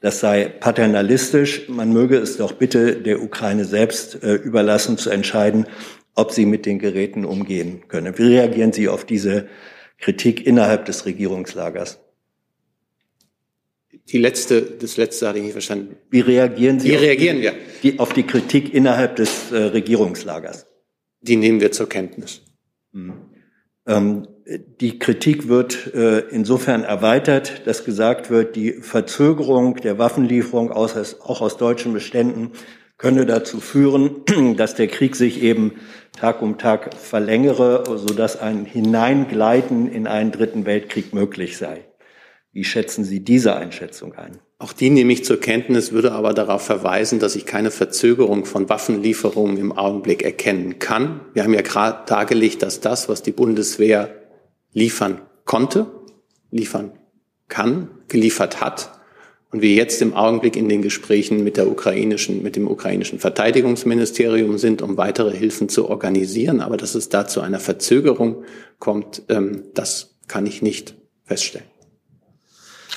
[0.00, 1.68] Das sei paternalistisch.
[1.68, 5.66] Man möge es doch bitte der Ukraine selbst äh, überlassen, zu entscheiden,
[6.14, 8.16] ob sie mit den Geräten umgehen könne.
[8.16, 9.48] Wie reagieren Sie auf diese
[9.98, 12.01] Kritik innerhalb des Regierungslagers?
[14.08, 15.96] Die letzte, das letzte hatte ich nicht verstanden.
[16.10, 17.54] Wie reagieren Sie Wie reagieren die, wir?
[17.82, 20.66] Die, auf die Kritik innerhalb des äh, Regierungslagers?
[21.20, 22.42] Die nehmen wir zur Kenntnis.
[22.92, 23.12] Mhm.
[23.86, 24.26] Ähm,
[24.80, 31.40] die Kritik wird äh, insofern erweitert, dass gesagt wird, die Verzögerung der Waffenlieferung aus, auch
[31.40, 32.50] aus deutschen Beständen
[32.98, 34.24] könne dazu führen,
[34.56, 35.74] dass der Krieg sich eben
[36.18, 41.84] Tag um Tag verlängere, sodass ein Hineingleiten in einen dritten Weltkrieg möglich sei.
[42.52, 44.38] Wie schätzen Sie diese Einschätzung ein?
[44.58, 48.68] Auch die nehme ich zur Kenntnis, würde aber darauf verweisen, dass ich keine Verzögerung von
[48.68, 51.20] Waffenlieferungen im Augenblick erkennen kann.
[51.32, 54.14] Wir haben ja gerade dargelegt, dass das, was die Bundeswehr
[54.72, 55.86] liefern konnte,
[56.50, 56.92] liefern
[57.48, 59.00] kann, geliefert hat.
[59.50, 64.58] Und wir jetzt im Augenblick in den Gesprächen mit der ukrainischen, mit dem ukrainischen Verteidigungsministerium
[64.58, 66.60] sind, um weitere Hilfen zu organisieren.
[66.60, 68.44] Aber dass es da zu einer Verzögerung
[68.78, 71.71] kommt, ähm, das kann ich nicht feststellen.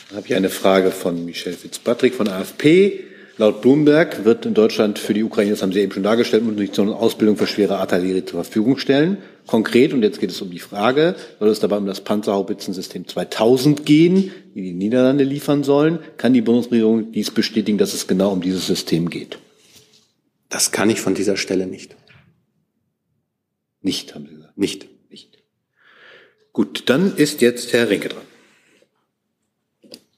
[0.10, 3.06] Dann habe ich eine Frage von Michel Fitzpatrick von AFP.
[3.38, 6.88] Laut Bloomberg wird in Deutschland für die Ukraine, das haben Sie eben schon dargestellt, Munition
[6.88, 9.18] und Ausbildung für schwere Artillerie zur Verfügung stellen.
[9.46, 13.86] Konkret, und jetzt geht es um die Frage, soll es dabei um das Panzerhaubitzensystem 2000
[13.86, 16.00] gehen, die die Niederlande liefern sollen?
[16.16, 19.38] Kann die Bundesregierung dies bestätigen, dass es genau um dieses System geht?
[20.48, 21.96] Das kann ich von dieser Stelle nicht.
[23.82, 24.58] Nicht, haben Sie gesagt.
[24.58, 24.88] Nicht.
[25.10, 25.44] Nicht.
[26.54, 28.24] Gut, dann ist jetzt Herr Rinke dran.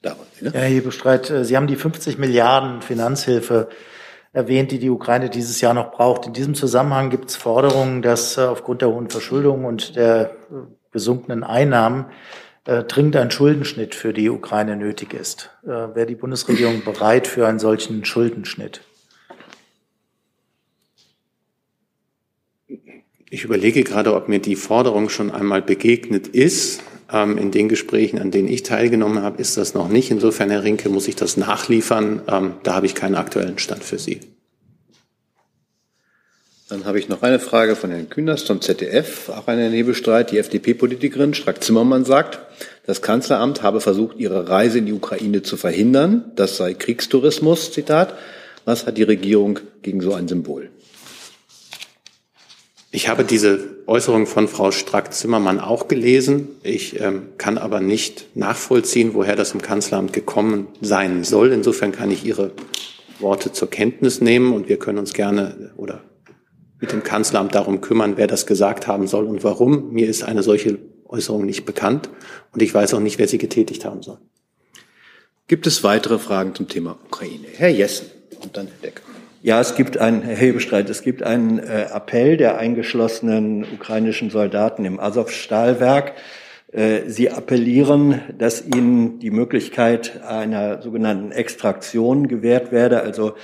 [0.02, 0.52] Ne?
[0.52, 3.68] Herr Hebestreit, äh, Sie haben die 50 Milliarden Finanzhilfe
[4.32, 6.26] erwähnt, die die Ukraine dieses Jahr noch braucht.
[6.26, 10.54] In diesem Zusammenhang gibt es Forderungen, dass äh, aufgrund der hohen Verschuldung und der äh,
[10.92, 12.06] gesunkenen Einnahmen
[12.64, 15.48] dringend ein Schuldenschnitt für die Ukraine nötig ist.
[15.62, 18.82] Wäre die Bundesregierung bereit für einen solchen Schuldenschnitt?
[23.30, 26.82] Ich überlege gerade, ob mir die Forderung schon einmal begegnet ist.
[27.10, 30.10] Ähm, in den Gesprächen, an denen ich teilgenommen habe, ist das noch nicht.
[30.10, 32.22] Insofern, Herr Rinke, muss ich das nachliefern.
[32.28, 34.20] Ähm, da habe ich keinen aktuellen Stand für Sie.
[36.68, 40.32] Dann habe ich noch eine Frage von Herrn Kühners vom ZDF, auch einen Nebelstreit.
[40.32, 42.40] Die FDP-Politikerin Strack-Zimmermann sagt,
[42.84, 46.30] das Kanzleramt habe versucht, ihre Reise in die Ukraine zu verhindern.
[46.36, 48.14] Das sei Kriegstourismus, Zitat.
[48.66, 50.68] Was hat die Regierung gegen so ein Symbol?
[52.90, 56.48] Ich habe diese Äußerung von Frau Strack-Zimmermann auch gelesen.
[56.62, 61.52] Ich ähm, kann aber nicht nachvollziehen, woher das im Kanzleramt gekommen sein soll.
[61.52, 62.52] Insofern kann ich Ihre
[63.18, 66.02] Worte zur Kenntnis nehmen und wir können uns gerne oder
[66.78, 69.90] mit dem Kanzleramt darum kümmern, wer das gesagt haben soll und warum.
[69.90, 72.10] Mir ist eine solche Äußerung nicht bekannt
[72.52, 74.18] und ich weiß auch nicht, wer sie getätigt haben soll.
[75.46, 77.46] Gibt es weitere Fragen zum Thema Ukraine?
[77.56, 78.08] Herr Jessen
[78.42, 79.07] und dann Herr Decker.
[79.40, 84.98] Ja, es gibt einen, Hebestreit, es gibt einen äh, Appell der eingeschlossenen ukrainischen Soldaten im
[84.98, 86.14] Azov-Stahlwerk.
[86.72, 93.34] Äh, sie appellieren, dass ihnen die Möglichkeit einer sogenannten Extraktion gewährt werde, also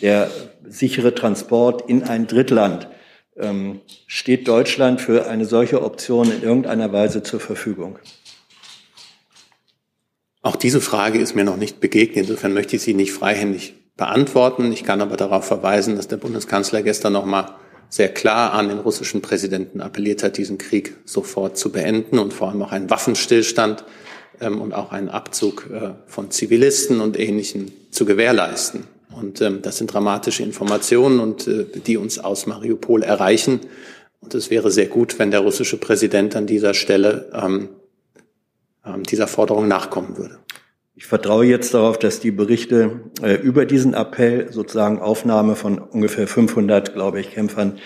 [0.00, 0.30] der
[0.68, 2.88] sichere Transport in ein Drittland.
[3.36, 7.98] Ähm, steht Deutschland für eine solche Option in irgendeiner Weise zur Verfügung?
[10.42, 12.28] Auch diese Frage ist mir noch nicht begegnet.
[12.28, 14.72] Insofern möchte ich sie nicht freihändig beantworten.
[14.72, 17.54] Ich kann aber darauf verweisen, dass der Bundeskanzler gestern noch mal
[17.90, 22.48] sehr klar an den russischen Präsidenten appelliert hat, diesen Krieg sofort zu beenden und vor
[22.48, 23.84] allem auch einen Waffenstillstand
[24.40, 28.84] ähm, und auch einen Abzug äh, von Zivilisten und Ähnlichem zu gewährleisten.
[29.14, 33.60] Und ähm, das sind dramatische Informationen und äh, die uns aus Mariupol erreichen.
[34.20, 37.68] Und es wäre sehr gut, wenn der russische Präsident an dieser Stelle ähm,
[38.86, 40.38] ähm, dieser Forderung nachkommen würde.
[40.94, 46.26] Ich vertraue jetzt darauf, dass die Berichte äh, über diesen Appell, sozusagen Aufnahme von ungefähr
[46.26, 47.78] 500, glaube ich, Kämpfern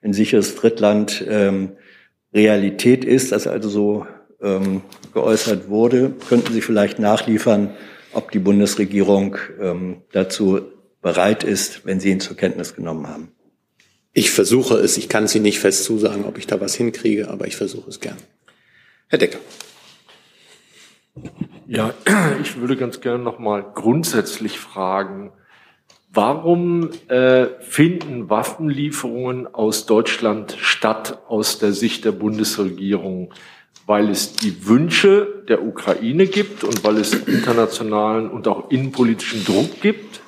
[0.00, 1.76] in sicheres Drittland ähm,
[2.32, 4.06] Realität ist, dass also so
[4.40, 6.14] ähm, geäußert wurde.
[6.28, 7.74] Könnten Sie vielleicht nachliefern,
[8.12, 10.60] ob die Bundesregierung ähm, dazu
[11.00, 13.32] bereit ist, wenn Sie ihn zur Kenntnis genommen haben?
[14.12, 14.96] Ich versuche es.
[14.98, 18.00] Ich kann Sie nicht fest zusagen, ob ich da was hinkriege, aber ich versuche es
[18.00, 18.16] gern.
[19.08, 19.38] Herr Decker.
[21.66, 21.92] Ja,
[22.42, 25.32] ich würde ganz gerne noch mal grundsätzlich fragen,
[26.12, 33.32] warum äh, finden Waffenlieferungen aus Deutschland statt aus der Sicht der Bundesregierung?
[33.84, 39.80] Weil es die Wünsche der Ukraine gibt und weil es internationalen und auch innenpolitischen Druck
[39.80, 40.20] gibt?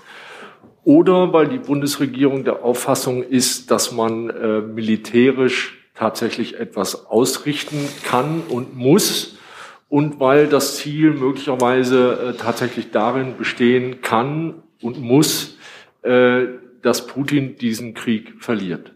[0.83, 8.43] Oder weil die Bundesregierung der Auffassung ist, dass man äh, militärisch tatsächlich etwas ausrichten kann
[8.49, 9.39] und muss,
[9.89, 15.57] und weil das Ziel möglicherweise äh, tatsächlich darin bestehen kann und muss,
[16.03, 16.47] äh,
[16.83, 18.93] dass Putin diesen Krieg verliert.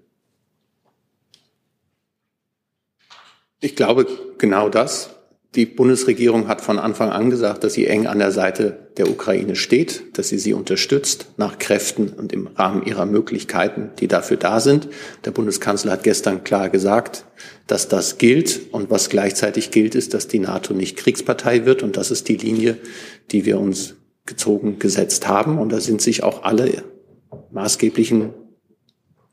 [3.60, 4.06] Ich glaube
[4.38, 5.17] genau das.
[5.54, 9.56] Die Bundesregierung hat von Anfang an gesagt, dass sie eng an der Seite der Ukraine
[9.56, 14.60] steht, dass sie sie unterstützt nach Kräften und im Rahmen ihrer Möglichkeiten, die dafür da
[14.60, 14.88] sind.
[15.24, 17.24] Der Bundeskanzler hat gestern klar gesagt,
[17.66, 18.72] dass das gilt.
[18.72, 21.82] Und was gleichzeitig gilt, ist, dass die NATO nicht Kriegspartei wird.
[21.82, 22.76] Und das ist die Linie,
[23.30, 23.94] die wir uns
[24.26, 25.58] gezogen gesetzt haben.
[25.58, 26.82] Und da sind sich auch alle
[27.52, 28.34] maßgeblichen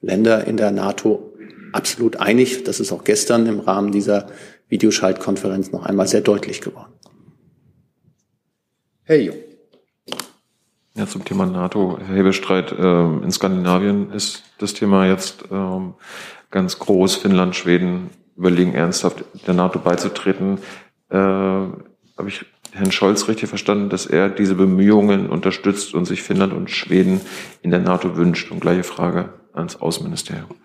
[0.02, 1.34] Länder in der NATO
[1.74, 2.64] absolut einig.
[2.64, 4.28] Das ist auch gestern im Rahmen dieser
[4.70, 6.94] Videoschaltkonferenz noch einmal sehr deutlich geworden.
[9.04, 9.36] Herr Jung.
[10.96, 15.96] Ja, zum Thema NATO, Herr Hebestreit, äh, in Skandinavien ist das Thema jetzt ähm,
[16.52, 17.18] ganz groß.
[17.18, 20.60] Finnland, Schweden überlegen ernsthaft, der NATO beizutreten.
[21.10, 26.54] Äh, Habe ich Herrn Scholz richtig verstanden, dass er diese Bemühungen unterstützt und sich Finnland
[26.54, 27.22] und Schweden
[27.62, 28.52] in der NATO wünscht?
[28.52, 30.56] Und gleiche Frage ans Außenministerium.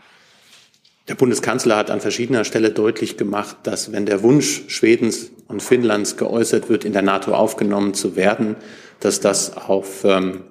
[1.10, 6.16] Der Bundeskanzler hat an verschiedener Stelle deutlich gemacht, dass wenn der Wunsch Schwedens und Finnlands
[6.16, 8.54] geäußert wird, in der NATO aufgenommen zu werden,
[9.00, 10.42] dass das auf ähm,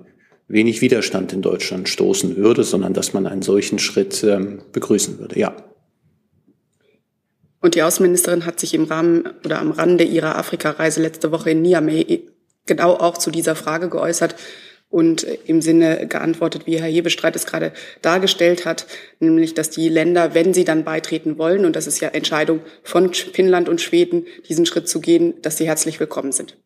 [0.50, 5.39] wenig Widerstand in Deutschland stoßen würde, sondern dass man einen solchen Schritt ähm, begrüßen würde.
[5.39, 5.56] Ja.
[7.62, 11.62] Und die Außenministerin hat sich im Rahmen oder am Rande ihrer Afrikareise letzte Woche in
[11.62, 12.28] Niamey
[12.65, 14.36] genau auch zu dieser Frage geäußert
[14.89, 17.71] und im Sinne geantwortet, wie Herr Hebestreit es gerade
[18.02, 18.88] dargestellt hat,
[19.19, 23.13] nämlich, dass die Länder, wenn sie dann beitreten wollen, und das ist ja Entscheidung von
[23.13, 26.58] Finnland und Schweden, diesen Schritt zu gehen, dass sie herzlich willkommen sind.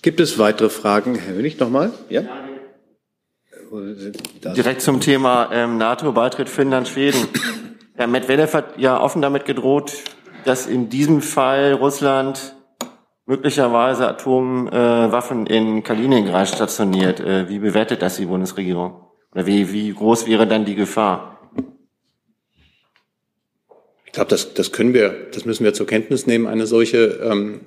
[0.00, 1.16] Gibt es weitere Fragen?
[1.16, 1.92] Herr Wenig nochmal?
[2.08, 2.22] Ja?
[4.56, 7.28] Direkt zum Thema ähm, NATO-Beitritt Finnland, Schweden.
[7.96, 9.92] Herr Medvedev hat ja offen damit gedroht,
[10.46, 12.54] dass in diesem Fall Russland
[13.28, 17.20] möglicherweise Atomwaffen äh, in Kaliningrad stationiert.
[17.20, 19.02] Äh, wie bewertet das die Bundesregierung?
[19.32, 21.38] Oder wie, wie groß wäre dann die Gefahr?
[24.06, 26.46] Ich glaube, das, das können wir, das müssen wir zur Kenntnis nehmen.
[26.46, 27.60] Eine solche, ähm,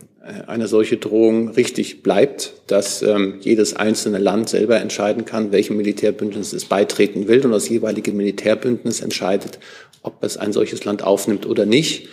[0.47, 6.53] eine solche Drohung richtig bleibt, dass ähm, jedes einzelne Land selber entscheiden kann, welchem Militärbündnis
[6.53, 9.59] es beitreten will und das jeweilige Militärbündnis entscheidet,
[10.01, 12.09] ob es ein solches Land aufnimmt oder nicht.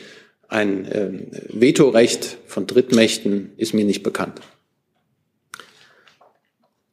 [0.49, 1.11] Ein äh,
[1.49, 4.41] Vetorecht von Drittmächten ist mir nicht bekannt.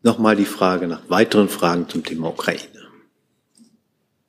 [0.03, 2.59] Nochmal die Frage nach weiteren Fragen zum Thema Ukraine.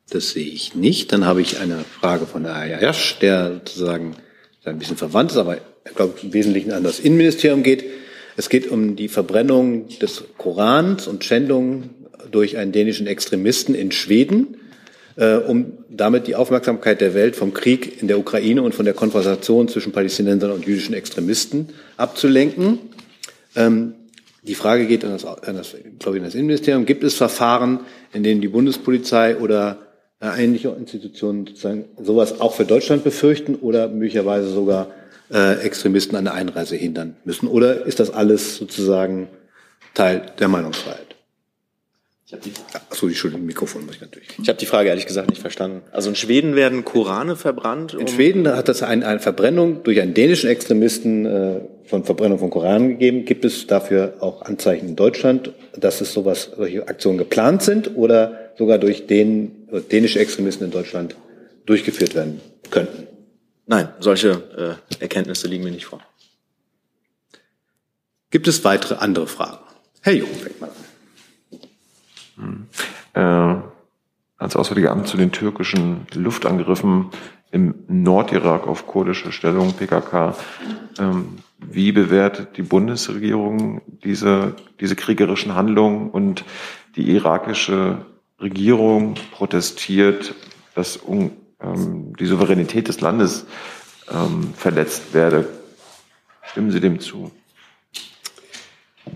[0.09, 1.13] Das sehe ich nicht.
[1.13, 4.17] Dann habe ich eine Frage von der Ayash, der sozusagen
[4.65, 7.85] ein bisschen verwandt ist, aber ich glaube im Wesentlichen an das Innenministerium geht.
[8.37, 11.91] Es geht um die Verbrennung des Korans und Schändung
[12.31, 14.57] durch einen dänischen Extremisten in Schweden
[15.17, 18.95] äh, um damit die Aufmerksamkeit der Welt vom Krieg in der Ukraine und von der
[18.95, 22.79] Konfrontation zwischen Palästinensern und jüdischen Extremisten abzulenken.
[23.55, 23.95] Ähm,
[24.43, 26.87] die Frage geht an das, an das, glaube ich, an das Innenministerium.
[26.87, 27.81] Gibt es Verfahren,
[28.13, 29.79] in denen die Bundespolizei oder
[30.21, 34.89] äh, ähnliche Institutionen sozusagen sowas auch für Deutschland befürchten oder möglicherweise sogar
[35.33, 37.49] äh, Extremisten an der Einreise hindern müssen?
[37.49, 39.29] Oder ist das alles sozusagen
[39.95, 41.06] Teil der Meinungsfreiheit?
[42.27, 44.29] Ich habe die, Achso, die Entschuldigung, Mikrofon muss ich natürlich.
[44.43, 45.83] Ich habe die Frage ehrlich gesagt nicht verstanden.
[45.93, 47.95] Also in Schweden werden Korane verbrannt?
[47.95, 52.41] Um in Schweden hat das eine, eine Verbrennung durch einen dänischen Extremisten äh, von Verbrennung
[52.41, 53.27] von Koran gegeben.
[53.27, 58.51] Gibt es dafür auch Anzeichen in Deutschland, dass es sowas, solche Aktionen geplant sind oder
[58.59, 61.15] sogar durch den, dänische Extremisten in Deutschland
[61.65, 62.41] durchgeführt werden
[62.73, 63.07] könnten?
[63.67, 66.01] Nein, solche äh, Erkenntnisse liegen mir nicht vor.
[68.33, 69.59] Gibt es weitere andere Fragen?
[70.01, 70.86] Herr Jung, fängt mal an.
[73.15, 73.55] Äh,
[74.39, 77.11] als Auswärtiger Amt zu den türkischen Luftangriffen
[77.51, 80.37] im Nordirak auf kurdische Stellung, PKK.
[80.99, 86.45] Ähm, wie bewertet die Bundesregierung diese, diese kriegerischen Handlungen und
[86.97, 88.05] die irakische
[88.41, 90.35] Regierung protestiert,
[90.75, 93.47] dass ähm, die Souveränität des Landes
[94.11, 95.49] ähm, verletzt werde?
[96.43, 97.31] Stimmen Sie dem zu?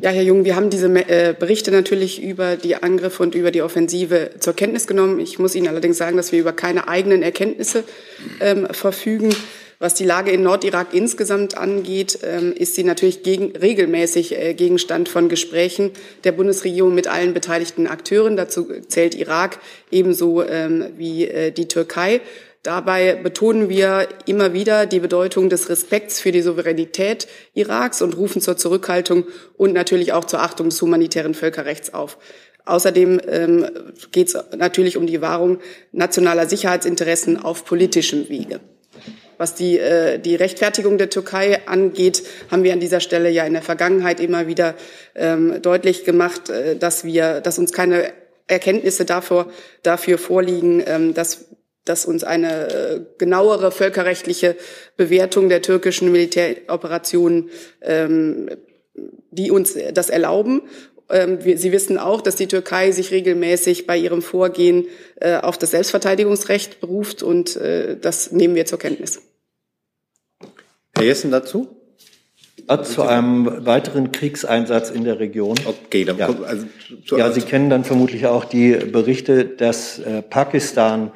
[0.03, 3.61] Ja, Herr Jung, wir haben diese äh, Berichte natürlich über die Angriffe und über die
[3.61, 5.21] Offensive zur Kenntnis genommen.
[5.21, 7.85] Ich muss Ihnen allerdings sagen, dass wir über keine eigenen Erkenntnisse
[8.41, 9.35] ähm, verfügen.
[9.79, 15.11] Was die Lage in Nordirak insgesamt angeht, ähm, ist sie natürlich gegen, regelmäßig äh, Gegenstand
[15.11, 15.91] von Gesprächen
[16.25, 18.39] der Bundesregierung mit allen beteiligten Akteuren.
[18.39, 19.59] Dazu zählt Irak
[19.91, 22.23] ebenso ähm, wie äh, die Türkei.
[22.63, 28.43] Dabei betonen wir immer wieder die Bedeutung des Respekts für die Souveränität Iraks und rufen
[28.43, 29.25] zur Zurückhaltung
[29.57, 32.19] und natürlich auch zur Achtung des humanitären Völkerrechts auf.
[32.67, 33.67] Außerdem ähm,
[34.13, 35.59] geht es natürlich um die Wahrung
[35.93, 38.61] nationaler Sicherheitsinteressen auf politischem Wege.
[39.39, 43.55] Was die, äh, die Rechtfertigung der Türkei angeht, haben wir an dieser Stelle ja in
[43.55, 44.75] der Vergangenheit immer wieder
[45.15, 48.13] ähm, deutlich gemacht, äh, dass wir, dass uns keine
[48.49, 49.47] Erkenntnisse dafür,
[49.83, 51.47] dafür vorliegen, ähm, dass
[51.85, 54.57] dass uns eine äh, genauere völkerrechtliche
[54.97, 58.51] Bewertung der türkischen Militäroperationen, ähm,
[59.31, 60.63] die uns das erlauben.
[61.09, 65.73] Ähm, Sie wissen auch, dass die Türkei sich regelmäßig bei ihrem Vorgehen äh, auf das
[65.73, 69.23] Selbstverteidigungsrecht beruft und äh, das nehmen wir zur Kenntnis.
[70.95, 71.77] Herr Jessen dazu?
[72.85, 75.57] Zu einem weiteren Kriegseinsatz in der Region.
[75.65, 76.29] Okay, dann ja.
[76.29, 76.67] also,
[77.17, 81.11] ja, Sie kennen dann vermutlich auch die Berichte, dass äh, Pakistan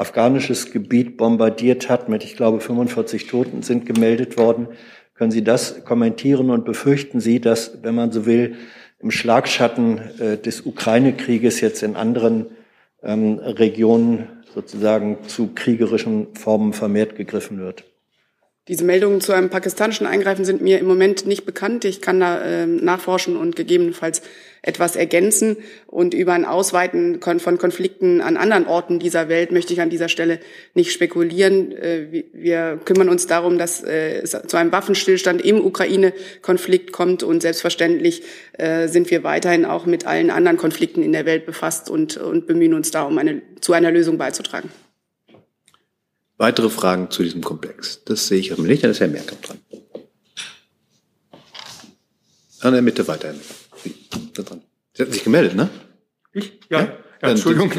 [0.00, 4.68] afghanisches Gebiet bombardiert hat mit, ich glaube, 45 Toten sind gemeldet worden.
[5.14, 8.56] Können Sie das kommentieren und befürchten Sie, dass, wenn man so will,
[8.98, 12.46] im Schlagschatten äh, des Ukraine-Krieges jetzt in anderen
[13.02, 17.84] ähm, Regionen sozusagen zu kriegerischen Formen vermehrt gegriffen wird?
[18.70, 21.84] Diese Meldungen zu einem pakistanischen Eingreifen sind mir im Moment nicht bekannt.
[21.84, 24.22] Ich kann da äh, nachforschen und gegebenenfalls
[24.62, 25.56] etwas ergänzen.
[25.88, 30.08] Und über ein Ausweiten von Konflikten an anderen Orten dieser Welt möchte ich an dieser
[30.08, 30.38] Stelle
[30.74, 31.72] nicht spekulieren.
[31.72, 37.24] Äh, wir kümmern uns darum, dass äh, es zu einem Waffenstillstand im Ukraine-Konflikt kommt.
[37.24, 41.90] Und selbstverständlich äh, sind wir weiterhin auch mit allen anderen Konflikten in der Welt befasst
[41.90, 44.70] und, und bemühen uns da, um eine, zu einer Lösung beizutragen.
[46.40, 48.02] Weitere Fragen zu diesem Komplex?
[48.06, 49.58] Das sehe ich aber nicht, dann ist Herr Merkamp dran.
[52.62, 53.34] An der Mitte weiter.
[53.84, 53.94] Sie,
[54.94, 55.68] Sie hatten sich gemeldet, ne?
[56.32, 56.58] Ich?
[56.70, 56.80] Ja.
[56.80, 56.92] ja?
[57.20, 57.70] Ja, Entschuldigung.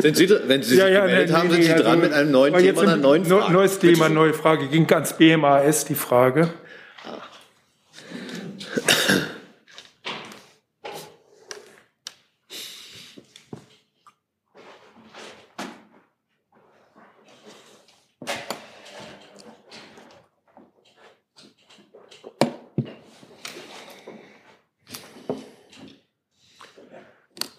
[0.00, 2.02] Sind Sie, wenn Sie sich ja, ja, gemeldet nee, haben, sind Sie nee, dran also,
[2.02, 3.52] mit einem neuen Thema, einer neuen Frage.
[3.52, 4.68] Neues Thema, neue Frage.
[4.68, 6.48] Ging ganz BMAS die Frage.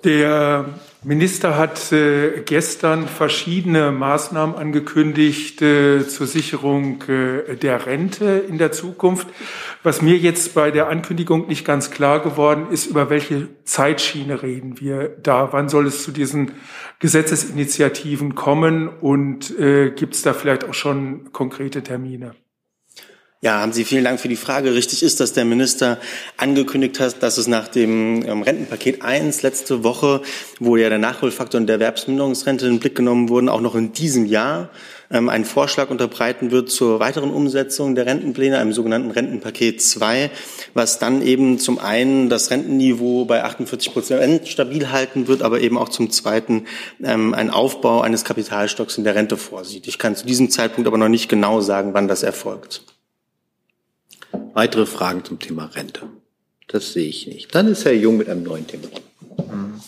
[0.05, 0.65] Der
[1.03, 8.71] Minister hat äh, gestern verschiedene Maßnahmen angekündigt äh, zur Sicherung äh, der Rente in der
[8.71, 9.27] Zukunft.
[9.83, 14.79] Was mir jetzt bei der Ankündigung nicht ganz klar geworden ist, über welche Zeitschiene reden
[14.79, 15.51] wir da?
[15.51, 16.51] Wann soll es zu diesen
[16.99, 19.53] Gesetzesinitiativen kommen und
[19.95, 22.35] gibt es da vielleicht auch schon konkrete Termine?
[23.41, 24.73] Ja, haben Sie vielen Dank für die Frage.
[24.73, 25.97] Richtig ist, dass der Minister
[26.35, 30.21] angekündigt hat, dass es nach dem ähm, Rentenpaket 1 letzte Woche,
[30.59, 33.93] wo ja der Nachholfaktor und der Erwerbsminderungsrente in den Blick genommen wurden, auch noch in
[33.93, 34.71] diesem Jahr
[35.09, 40.31] ähm, einen Vorschlag unterbreiten wird zur weiteren Umsetzung der Rentenpläne, einem sogenannten Rentenpaket 2,
[40.73, 45.77] was dann eben zum einen das Rentenniveau bei 48 Prozent stabil halten wird, aber eben
[45.77, 46.65] auch zum zweiten
[47.01, 49.87] ähm, einen Aufbau eines Kapitalstocks in der Rente vorsieht.
[49.87, 52.83] Ich kann zu diesem Zeitpunkt aber noch nicht genau sagen, wann das erfolgt.
[54.59, 56.01] Weitere Fragen zum Thema Rente?
[56.67, 57.55] Das sehe ich nicht.
[57.55, 58.89] Dann ist Herr Jung mit einem neuen Thema.
[59.37, 59.79] Mhm.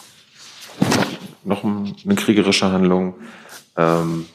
[1.44, 3.16] Noch eine kriegerische Handlung.
[3.76, 4.28] Ähm,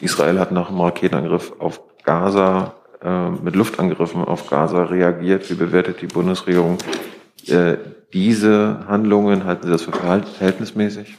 [0.00, 5.50] Israel hat nach dem Raketenangriff auf Gaza äh, mit Luftangriffen auf Gaza reagiert.
[5.50, 6.78] Wie bewertet die Bundesregierung
[7.48, 7.76] äh,
[8.12, 9.42] diese Handlungen?
[9.42, 11.16] Halten Sie das für verhältnismäßig?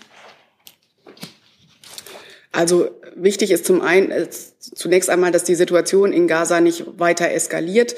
[2.54, 7.30] Also wichtig ist zum einen äh, zunächst einmal, dass die Situation in Gaza nicht weiter
[7.30, 7.96] eskaliert.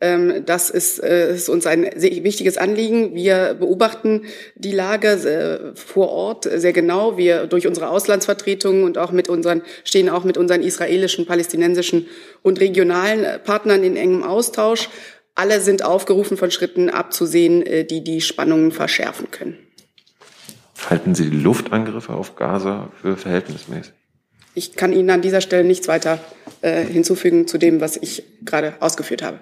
[0.00, 3.14] Ähm, das ist, äh, ist uns ein sehr wichtiges Anliegen.
[3.14, 4.22] Wir beobachten
[4.54, 7.18] die Lage äh, vor Ort sehr genau.
[7.18, 12.06] Wir durch unsere Auslandsvertretungen und auch mit unseren, stehen auch mit unseren israelischen, palästinensischen
[12.42, 14.88] und regionalen Partnern in engem Austausch.
[15.34, 19.58] Alle sind aufgerufen, von Schritten abzusehen, äh, die die Spannungen verschärfen können.
[20.88, 23.92] Halten Sie die Luftangriffe auf Gaza für verhältnismäßig?
[24.54, 26.18] Ich kann Ihnen an dieser Stelle nichts weiter
[26.62, 29.40] äh, hinzufügen zu dem, was ich gerade ausgeführt habe.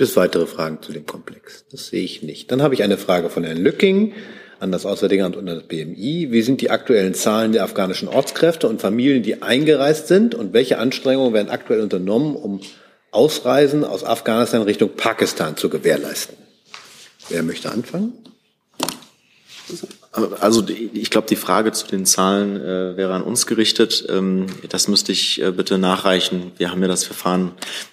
[0.00, 1.64] Es weitere Fragen zu dem Komplex?
[1.70, 2.52] Das sehe ich nicht.
[2.52, 4.12] Dann habe ich eine Frage von Herrn Lücking
[4.60, 6.28] an das Auswärtige Amt und an das BMI.
[6.30, 10.34] Wie sind die aktuellen Zahlen der afghanischen Ortskräfte und Familien, die eingereist sind?
[10.34, 12.60] Und welche Anstrengungen werden aktuell unternommen, um
[13.10, 16.36] Ausreisen aus Afghanistan Richtung Pakistan zu gewährleisten?
[17.28, 18.12] Wer möchte anfangen?
[20.40, 24.06] Also ich glaube, die Frage zu den Zahlen äh, wäre an uns gerichtet.
[24.08, 26.52] Ähm, das müsste ich äh, bitte nachreichen.
[26.56, 27.52] Wir haben ja das Verfahren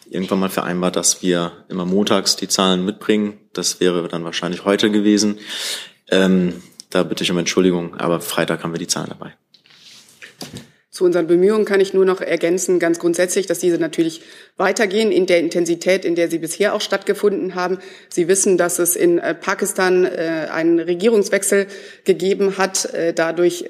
[0.10, 3.40] irgendwann mal vereinbart, dass wir immer montags die Zahlen mitbringen.
[3.54, 5.40] Das wäre dann wahrscheinlich heute gewesen.
[6.10, 9.34] Ähm, da bitte ich um Entschuldigung, aber Freitag haben wir die Zahlen dabei.
[10.96, 14.22] Zu unseren Bemühungen kann ich nur noch ergänzen, ganz grundsätzlich, dass diese natürlich
[14.56, 17.80] weitergehen in der Intensität, in der sie bisher auch stattgefunden haben.
[18.08, 21.68] Sie wissen, dass es in äh, Pakistan äh, einen Regierungswechsel
[22.06, 22.86] gegeben hat.
[22.94, 23.66] Äh, dadurch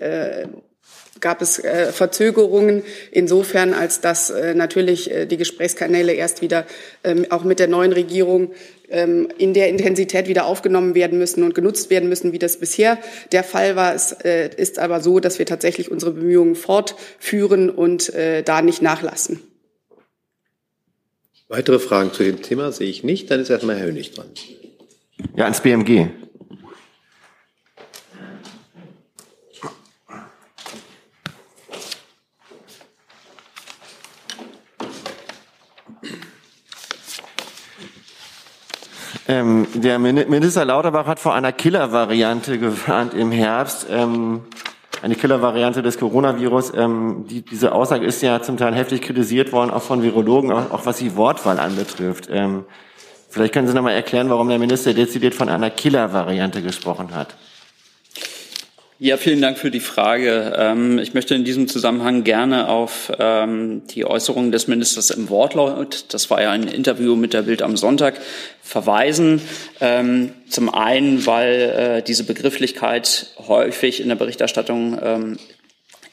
[1.25, 6.67] gab es äh, Verzögerungen insofern, als dass äh, natürlich äh, die Gesprächskanäle erst wieder
[7.03, 8.51] ähm, auch mit der neuen Regierung
[8.89, 12.99] ähm, in der Intensität wieder aufgenommen werden müssen und genutzt werden müssen, wie das bisher
[13.31, 13.95] der Fall war.
[13.95, 18.83] Es äh, ist aber so, dass wir tatsächlich unsere Bemühungen fortführen und äh, da nicht
[18.83, 19.39] nachlassen.
[21.47, 23.31] Weitere Fragen zu dem Thema sehe ich nicht.
[23.31, 24.27] Dann ist erstmal Herr Hönig dran.
[25.35, 26.05] Ja, ans BMG.
[39.27, 43.87] Ähm, der Minister Lauterbach hat vor einer Killer-Variante gewarnt im Herbst.
[43.89, 44.41] Ähm,
[45.01, 46.73] eine Killer-Variante des Coronavirus.
[46.75, 50.71] Ähm, die, diese Aussage ist ja zum Teil heftig kritisiert worden, auch von Virologen, auch,
[50.71, 52.29] auch was die Wortwahl anbetrifft.
[52.31, 52.65] Ähm,
[53.29, 57.35] vielleicht können Sie noch mal erklären, warum der Minister dezidiert von einer Killer-Variante gesprochen hat.
[58.97, 60.53] Ja, vielen Dank für die Frage.
[60.57, 66.05] Ähm, ich möchte in diesem Zusammenhang gerne auf ähm, die Äußerungen des Ministers im Wortlaut,
[66.13, 68.21] das war ja ein Interview mit der Bild am Sonntag,
[68.61, 69.41] verweisen.
[69.81, 75.37] Ähm, zum einen, weil äh, diese Begrifflichkeit häufig in der Berichterstattung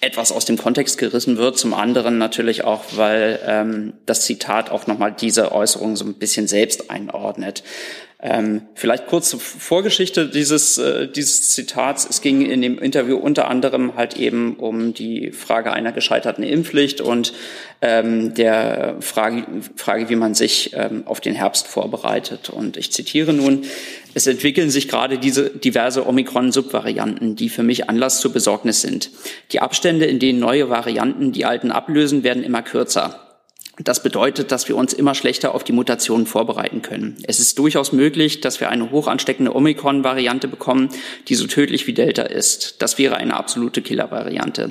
[0.01, 1.57] etwas aus dem Kontext gerissen wird.
[1.57, 6.91] Zum anderen natürlich auch, weil das Zitat auch nochmal diese Äußerung so ein bisschen selbst
[6.91, 7.62] einordnet.
[8.24, 12.06] Ähm, vielleicht kurz zur Vorgeschichte dieses, äh, dieses Zitats.
[12.08, 17.00] Es ging in dem Interview unter anderem halt eben um die Frage einer gescheiterten Impfpflicht
[17.00, 17.32] und
[17.80, 19.44] ähm, der Frage,
[19.74, 22.48] Frage, wie man sich ähm, auf den Herbst vorbereitet.
[22.48, 23.64] Und ich zitiere nun,
[24.14, 29.10] es entwickeln sich gerade diese diverse Omikron-Subvarianten, die für mich Anlass zur Besorgnis sind.
[29.50, 33.32] Die Abstände, in denen neue Varianten die alten ablösen, werden immer kürzer.
[33.85, 37.16] Das bedeutet, dass wir uns immer schlechter auf die Mutationen vorbereiten können.
[37.24, 40.91] Es ist durchaus möglich, dass wir eine hoch ansteckende Omikron-Variante bekommen,
[41.28, 42.83] die so tödlich wie Delta ist.
[42.83, 44.70] Das wäre eine absolute Killer-Variante.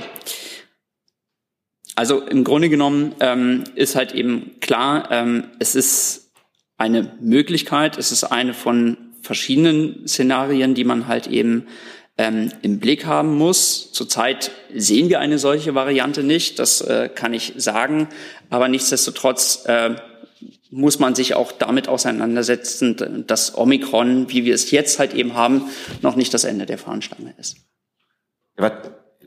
[1.96, 6.32] Also im Grunde genommen ähm, ist halt eben klar, ähm, es ist
[6.78, 11.68] eine Möglichkeit, es ist eine von verschiedenen Szenarien, die man halt eben
[12.22, 13.92] ähm, im Blick haben muss.
[13.92, 18.10] Zurzeit sehen wir eine solche Variante nicht, das äh, kann ich sagen.
[18.52, 19.96] Aber nichtsdestotrotz äh,
[20.70, 25.64] muss man sich auch damit auseinandersetzen, dass Omikron, wie wir es jetzt halt eben haben,
[26.02, 27.58] noch nicht das Ende der Fahnenstange ist.
[28.56, 28.72] Aber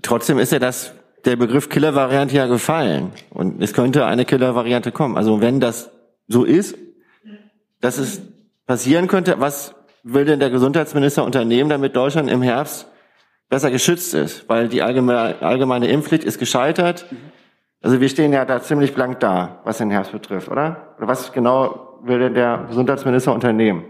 [0.03, 0.93] trotzdem ist ja das
[1.25, 3.11] der Begriff Killer-Variante ja gefallen.
[3.31, 5.17] Und es könnte eine Killer-Variante kommen.
[5.17, 5.91] Also wenn das
[6.29, 6.77] so ist,
[7.81, 8.21] dass es
[8.67, 9.75] passieren könnte, was
[10.05, 12.87] will denn der Gesundheitsminister unternehmen, damit Deutschland im Herbst
[13.49, 14.49] besser geschützt ist?
[14.49, 17.07] Weil die allgemeine, allgemeine Impfpflicht ist gescheitert.
[17.83, 20.95] Also wir stehen ja da ziemlich blank da, was den Herbst betrifft, oder?
[20.99, 23.85] Oder was genau will denn der Gesundheitsminister unternehmen?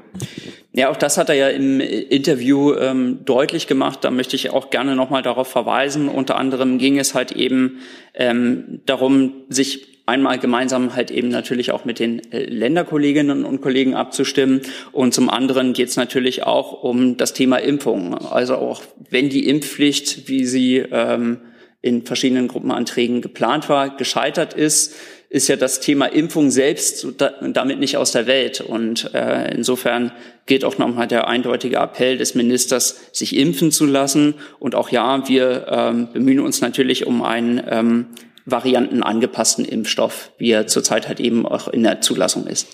[0.72, 4.00] Ja, auch das hat er ja im Interview ähm, deutlich gemacht.
[4.02, 6.08] Da möchte ich auch gerne nochmal darauf verweisen.
[6.08, 7.78] Unter anderem ging es halt eben
[8.14, 13.94] ähm, darum, sich einmal gemeinsam halt eben natürlich auch mit den äh, Länderkolleginnen und Kollegen
[13.94, 14.62] abzustimmen.
[14.92, 18.14] Und zum anderen geht es natürlich auch um das Thema Impfung.
[18.14, 21.38] Also auch wenn die Impfpflicht, wie sie ähm,
[21.80, 24.94] in verschiedenen Gruppenanträgen geplant war, gescheitert ist,
[25.28, 28.60] ist ja das Thema Impfung selbst damit nicht aus der Welt.
[28.60, 30.12] Und äh, insofern
[30.46, 34.34] geht auch nochmal der eindeutige Appell des Ministers, sich impfen zu lassen.
[34.60, 38.06] Und auch ja, wir ähm, bemühen uns natürlich um einen ähm,
[38.46, 42.68] variantenangepassten Impfstoff, wie er zurzeit halt eben auch in der Zulassung ist.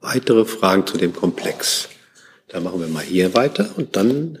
[0.00, 1.88] weitere Fragen zu dem Komplex?
[2.48, 4.38] Da machen wir mal hier weiter und dann.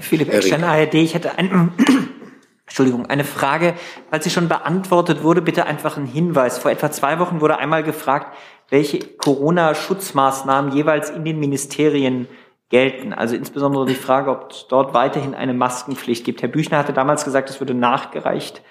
[0.00, 0.94] Philipp Eckstein, ARD.
[0.94, 1.72] Ich hätte ein,
[2.66, 3.74] Entschuldigung, eine Frage,
[4.10, 6.58] falls sie schon beantwortet wurde, bitte einfach ein Hinweis.
[6.58, 8.36] Vor etwa zwei Wochen wurde einmal gefragt,
[8.70, 12.28] welche Corona-Schutzmaßnahmen jeweils in den Ministerien
[12.70, 13.12] gelten.
[13.12, 16.42] Also insbesondere die Frage, ob es dort weiterhin eine Maskenpflicht gibt.
[16.42, 18.62] Herr Büchner hatte damals gesagt, es würde nachgereicht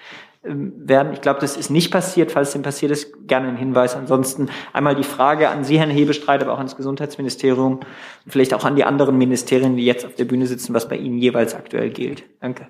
[0.44, 1.12] ähm, werden.
[1.12, 2.30] Ich glaube, das ist nicht passiert.
[2.30, 3.96] Falls dem passiert ist, gerne ein Hinweis.
[3.96, 8.64] Ansonsten einmal die Frage an Sie, Herrn Hebestreit, aber auch ans Gesundheitsministerium und vielleicht auch
[8.64, 11.90] an die anderen Ministerien, die jetzt auf der Bühne sitzen, was bei Ihnen jeweils aktuell
[11.90, 12.22] gilt.
[12.40, 12.68] Danke.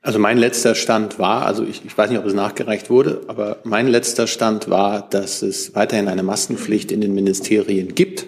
[0.00, 3.58] Also mein letzter Stand war, also ich, ich weiß nicht, ob es nachgereicht wurde, aber
[3.64, 8.24] mein letzter Stand war, dass es weiterhin eine Maskenpflicht in den Ministerien gibt,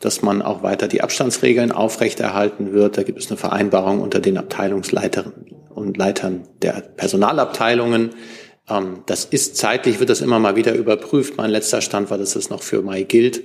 [0.00, 2.98] dass man auch weiter die Abstandsregeln aufrechterhalten wird.
[2.98, 5.32] Da gibt es eine Vereinbarung unter den Abteilungsleitern
[5.70, 8.10] und Leitern der Personalabteilungen.
[8.68, 11.36] Ähm, das ist zeitlich, wird das immer mal wieder überprüft.
[11.36, 13.42] Mein letzter Stand war, dass es noch für Mai gilt.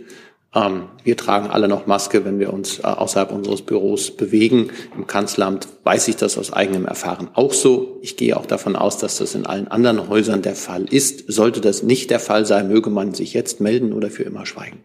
[0.53, 4.71] Ähm, wir tragen alle noch Maske, wenn wir uns äh, außerhalb unseres Büros bewegen.
[4.95, 7.99] Im Kanzleramt weiß ich das aus eigenem Erfahren auch so.
[8.01, 11.31] Ich gehe auch davon aus, dass das in allen anderen Häusern der Fall ist.
[11.31, 14.83] Sollte das nicht der Fall sein, möge man sich jetzt melden oder für immer schweigen.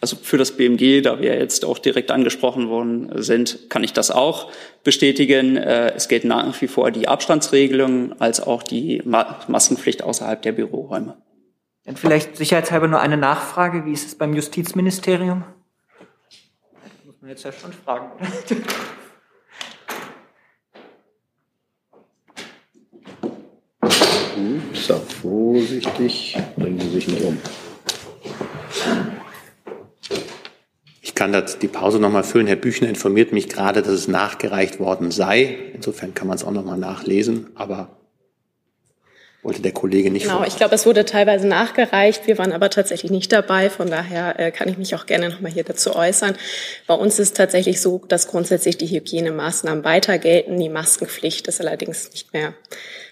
[0.00, 4.10] Also für das BMG, da wir jetzt auch direkt angesprochen worden sind, kann ich das
[4.12, 4.50] auch
[4.84, 5.56] bestätigen.
[5.56, 11.16] Äh, es gelten nach wie vor die Abstandsregelungen als auch die Maskenpflicht außerhalb der Büroräume.
[11.84, 13.86] Dann vielleicht sicherheitshalber nur eine Nachfrage.
[13.86, 15.44] Wie ist es beim Justizministerium?
[16.82, 18.12] Das muss man jetzt ja schon fragen.
[24.74, 27.38] So, vorsichtig, bringen Sie sich nicht um.
[31.18, 32.46] Kann das, die Pause nochmal füllen.
[32.46, 35.58] Herr Büchner informiert mich gerade, dass es nachgereicht worden sei.
[35.74, 37.48] Insofern kann man es auch nochmal nachlesen.
[37.56, 37.88] Aber
[39.42, 40.26] wollte der Kollege nicht.
[40.26, 40.46] Genau, vor.
[40.46, 42.28] ich glaube, es wurde teilweise nachgereicht.
[42.28, 43.68] Wir waren aber tatsächlich nicht dabei.
[43.68, 46.36] Von daher äh, kann ich mich auch gerne nochmal hier dazu äußern.
[46.86, 50.56] Bei uns ist tatsächlich so, dass grundsätzlich die Hygienemaßnahmen weiter gelten.
[50.60, 52.54] Die Maskenpflicht ist allerdings nicht mehr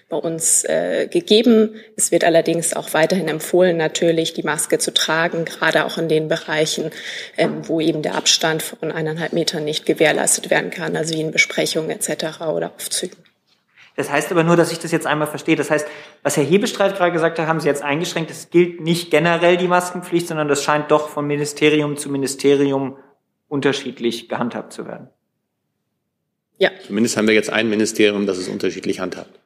[0.09, 1.75] bei uns äh, gegeben.
[1.97, 6.29] Es wird allerdings auch weiterhin empfohlen, natürlich die Maske zu tragen, gerade auch in den
[6.29, 6.91] Bereichen,
[7.37, 11.31] ähm, wo eben der Abstand von eineinhalb Metern nicht gewährleistet werden kann, also wie in
[11.31, 12.41] Besprechungen etc.
[12.41, 13.17] oder Aufzügen.
[13.97, 15.55] Das heißt aber nur, dass ich das jetzt einmal verstehe.
[15.55, 15.87] Das heißt,
[16.21, 18.29] was Herr Hebestreit gerade gesagt hat, haben Sie jetzt eingeschränkt.
[18.29, 22.97] Es gilt nicht generell die Maskenpflicht, sondern das scheint doch von Ministerium zu Ministerium
[23.47, 25.09] unterschiedlich gehandhabt zu werden.
[26.59, 26.69] Ja.
[26.85, 29.39] Zumindest haben wir jetzt ein Ministerium, das es unterschiedlich handhabt.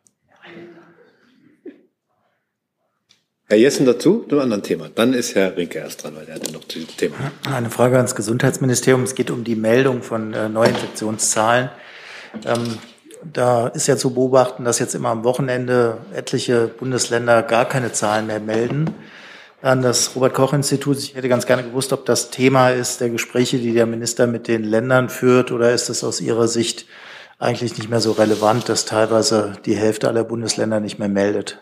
[3.51, 4.87] Herr Jessen dazu, zu einem anderen Thema.
[4.95, 7.15] Dann ist Herr Rinke erst dran, weil er hatte noch zu diesem Thema.
[7.53, 9.03] Eine Frage ans Gesundheitsministerium.
[9.03, 11.69] Es geht um die Meldung von äh, Neuinfektionszahlen.
[12.45, 12.77] Ähm,
[13.25, 18.27] da ist ja zu beobachten, dass jetzt immer am Wochenende etliche Bundesländer gar keine Zahlen
[18.27, 18.95] mehr melden.
[19.61, 23.73] An das Robert-Koch-Institut, ich hätte ganz gerne gewusst, ob das Thema ist der Gespräche, die
[23.73, 26.85] der Minister mit den Ländern führt, oder ist es aus Ihrer Sicht
[27.37, 31.59] eigentlich nicht mehr so relevant, dass teilweise die Hälfte aller Bundesländer nicht mehr meldet?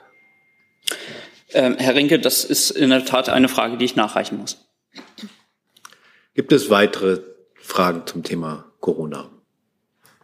[1.53, 4.57] Ähm, Herr Rinke, das ist in der Tat eine Frage, die ich nachreichen muss.
[6.35, 7.21] Gibt es weitere
[7.55, 9.29] Fragen zum Thema Corona?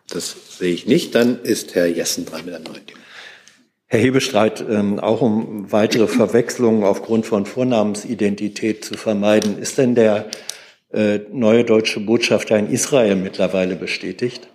[0.09, 1.15] Das sehe ich nicht.
[1.15, 2.99] Dann ist Herr Jessen dran mit einem neuen Thema.
[3.87, 10.29] Herr Hebestreit, ähm, auch um weitere Verwechslungen aufgrund von Vornamensidentität zu vermeiden, ist denn der
[10.91, 14.47] äh, neue deutsche Botschafter in Israel mittlerweile bestätigt?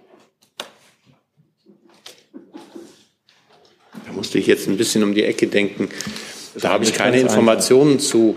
[4.07, 5.89] Da musste ich jetzt ein bisschen um die Ecke denken.
[6.59, 8.07] Da habe ich keine Informationen einfach.
[8.07, 8.37] zu.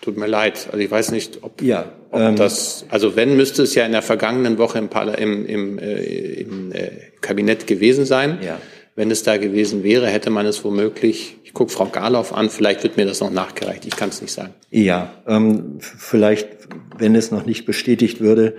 [0.00, 0.68] Tut mir leid.
[0.72, 3.92] Also ich weiß nicht, ob, ja, ob ähm, das, also wenn, müsste es ja in
[3.92, 6.02] der vergangenen Woche im, im, im, äh,
[6.40, 6.90] im äh,
[7.20, 8.38] Kabinett gewesen sein.
[8.42, 8.58] Ja.
[8.94, 12.82] Wenn es da gewesen wäre, hätte man es womöglich, ich gucke Frau Garloff an, vielleicht
[12.82, 14.52] wird mir das noch nachgereicht, ich kann es nicht sagen.
[14.70, 16.48] Ja, ähm, vielleicht,
[16.98, 18.56] wenn es noch nicht bestätigt würde,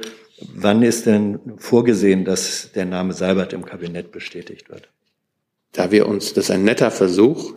[0.55, 4.89] wann ist denn vorgesehen, dass der Name Seibert im Kabinett bestätigt wird?
[5.71, 7.53] Da wir uns, das ist ein netter Versuch,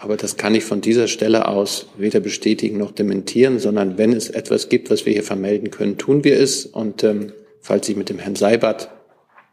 [0.00, 4.30] aber das kann ich von dieser Stelle aus weder bestätigen noch dementieren, sondern wenn es
[4.30, 6.64] etwas gibt, was wir hier vermelden können, tun wir es.
[6.64, 8.90] Und ähm, falls ich mit dem Herrn Seibert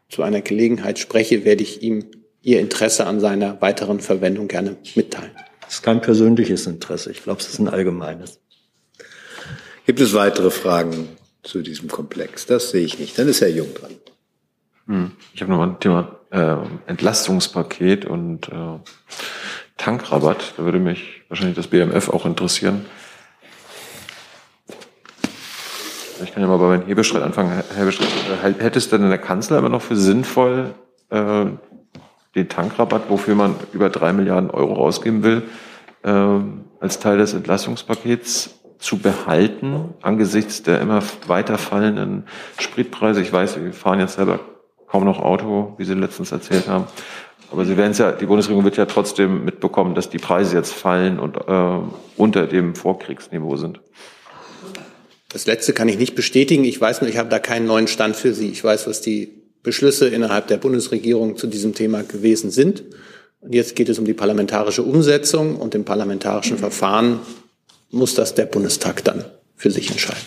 [0.08, 2.06] zu einer Gelegenheit spreche, werde ich ihm
[2.40, 5.32] Ihr Interesse an seiner weiteren Verwendung gerne mitteilen.
[5.60, 7.10] Das ist kein persönliches Interesse.
[7.10, 8.40] Ich glaube, es ist ein allgemeines.
[9.84, 11.08] Gibt es weitere Fragen
[11.42, 12.46] zu diesem Komplex?
[12.46, 13.18] Das sehe ich nicht.
[13.18, 13.90] Dann ist Herr Jung dran.
[14.86, 15.10] Hm.
[15.34, 18.78] Ich habe noch ein Thema äh, Entlastungspaket und äh,
[19.78, 20.54] Tankrabatt.
[20.58, 22.84] Da würde mich wahrscheinlich das BMF auch interessieren.
[26.22, 27.50] Ich kann ja mal bei meinem Hebestreit anfangen.
[27.50, 28.08] Herr Hebestreit,
[28.58, 30.74] hättest du denn der Kanzler immer noch für sinnvoll,
[31.10, 31.46] äh,
[32.34, 35.42] den Tankrabatt, wofür man über drei Milliarden Euro ausgeben will,
[36.02, 36.10] äh,
[36.80, 42.24] als Teil des Entlastungspakets zu behalten angesichts der immer weiter fallenden
[42.58, 43.22] Spritpreise?
[43.22, 44.40] Ich weiß, wir fahren jetzt selber
[44.88, 46.84] kaum noch Auto, wie Sie letztens erzählt haben.
[47.50, 50.72] Aber Sie werden es ja, die Bundesregierung wird ja trotzdem mitbekommen, dass die Preise jetzt
[50.72, 51.80] fallen und äh,
[52.16, 53.80] unter dem Vorkriegsniveau sind.
[55.30, 56.64] Das letzte kann ich nicht bestätigen.
[56.64, 58.48] Ich weiß nur, ich habe da keinen neuen Stand für Sie.
[58.48, 62.84] Ich weiß, was die Beschlüsse innerhalb der Bundesregierung zu diesem Thema gewesen sind.
[63.40, 67.20] Und jetzt geht es um die parlamentarische Umsetzung und im parlamentarischen Verfahren
[67.90, 69.24] muss das der Bundestag dann
[69.56, 70.22] für sich entscheiden.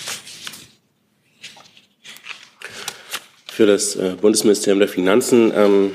[3.48, 5.92] Für das äh, Bundesministerium der Finanzen ähm,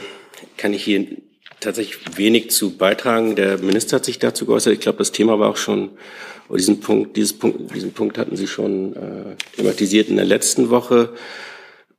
[0.56, 1.06] kann ich hier
[1.60, 3.36] tatsächlich wenig zu beitragen.
[3.36, 4.72] Der Minister hat sich dazu geäußert.
[4.72, 5.90] Ich glaube, das Thema war auch schon,
[6.50, 11.12] diesen Punkt, dieses Punkt, diesen Punkt hatten Sie schon äh, thematisiert in der letzten Woche.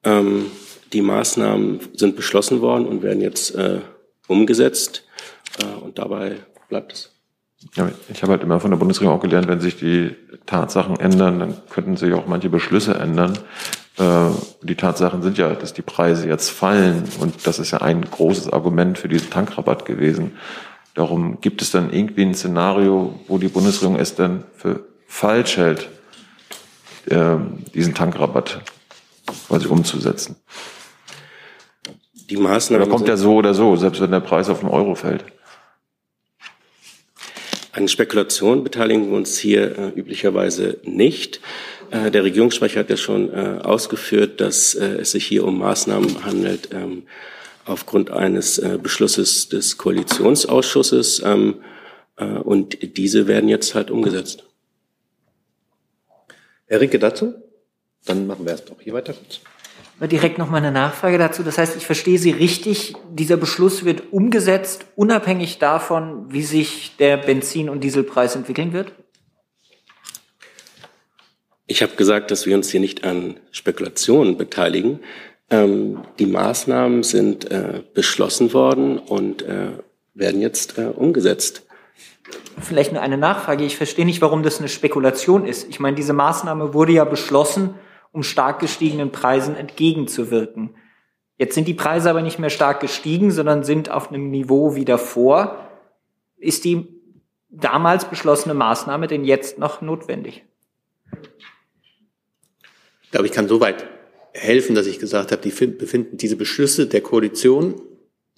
[0.03, 0.45] Ähm,
[0.93, 3.79] die Maßnahmen sind beschlossen worden und werden jetzt äh,
[4.27, 5.03] umgesetzt.
[5.59, 6.37] Äh, und dabei
[6.69, 7.13] bleibt es.
[7.75, 11.39] Ja, ich habe halt immer von der Bundesregierung auch gelernt, wenn sich die Tatsachen ändern,
[11.39, 13.37] dann könnten sich auch manche Beschlüsse ändern.
[13.97, 14.29] Äh,
[14.61, 18.51] die Tatsachen sind ja, dass die Preise jetzt fallen und das ist ja ein großes
[18.51, 20.37] Argument für diesen Tankrabatt gewesen.
[20.93, 25.89] Darum gibt es dann irgendwie ein Szenario, wo die Bundesregierung es dann für falsch hält,
[27.05, 27.37] äh,
[27.73, 28.61] diesen Tankrabatt
[29.47, 30.35] quasi umzusetzen.
[32.29, 32.87] Die Maßnahmen.
[32.87, 35.23] Da kommt ja so oder so, selbst wenn der Preis auf einen Euro fällt.
[37.71, 41.41] An Spekulation beteiligen wir uns hier äh, üblicherweise nicht.
[41.91, 46.25] Äh, der Regierungssprecher hat ja schon äh, ausgeführt, dass äh, es sich hier um Maßnahmen
[46.25, 47.03] handelt ähm,
[47.65, 51.21] aufgrund eines Beschlusses des Koalitionsausschusses.
[51.25, 51.55] Ähm,
[52.17, 54.43] äh, und diese werden jetzt halt umgesetzt.
[56.65, 57.35] Herr Rinke dazu?
[58.05, 59.39] Dann machen wir erst noch hier weiter kurz.
[59.99, 61.41] Direkt noch mal eine Nachfrage dazu.
[61.41, 67.17] Das heißt, ich verstehe Sie richtig, dieser Beschluss wird umgesetzt, unabhängig davon, wie sich der
[67.17, 68.91] Benzin- und Dieselpreis entwickeln wird?
[71.67, 75.01] Ich habe gesagt, dass wir uns hier nicht an Spekulationen beteiligen.
[75.49, 79.71] Ähm, die Maßnahmen sind äh, beschlossen worden und äh,
[80.13, 81.63] werden jetzt äh, umgesetzt.
[82.59, 83.63] Vielleicht nur eine Nachfrage.
[83.65, 85.69] Ich verstehe nicht, warum das eine Spekulation ist.
[85.69, 87.75] Ich meine, diese Maßnahme wurde ja beschlossen
[88.11, 90.75] um stark gestiegenen Preisen entgegenzuwirken.
[91.37, 94.85] Jetzt sind die Preise aber nicht mehr stark gestiegen, sondern sind auf einem Niveau wie
[94.85, 95.69] davor.
[96.37, 96.87] Ist die
[97.49, 100.45] damals beschlossene Maßnahme denn jetzt noch notwendig?
[103.17, 103.87] Ich glaube, ich kann soweit
[104.31, 107.81] helfen, dass ich gesagt habe, die befinden diese Beschlüsse der Koalition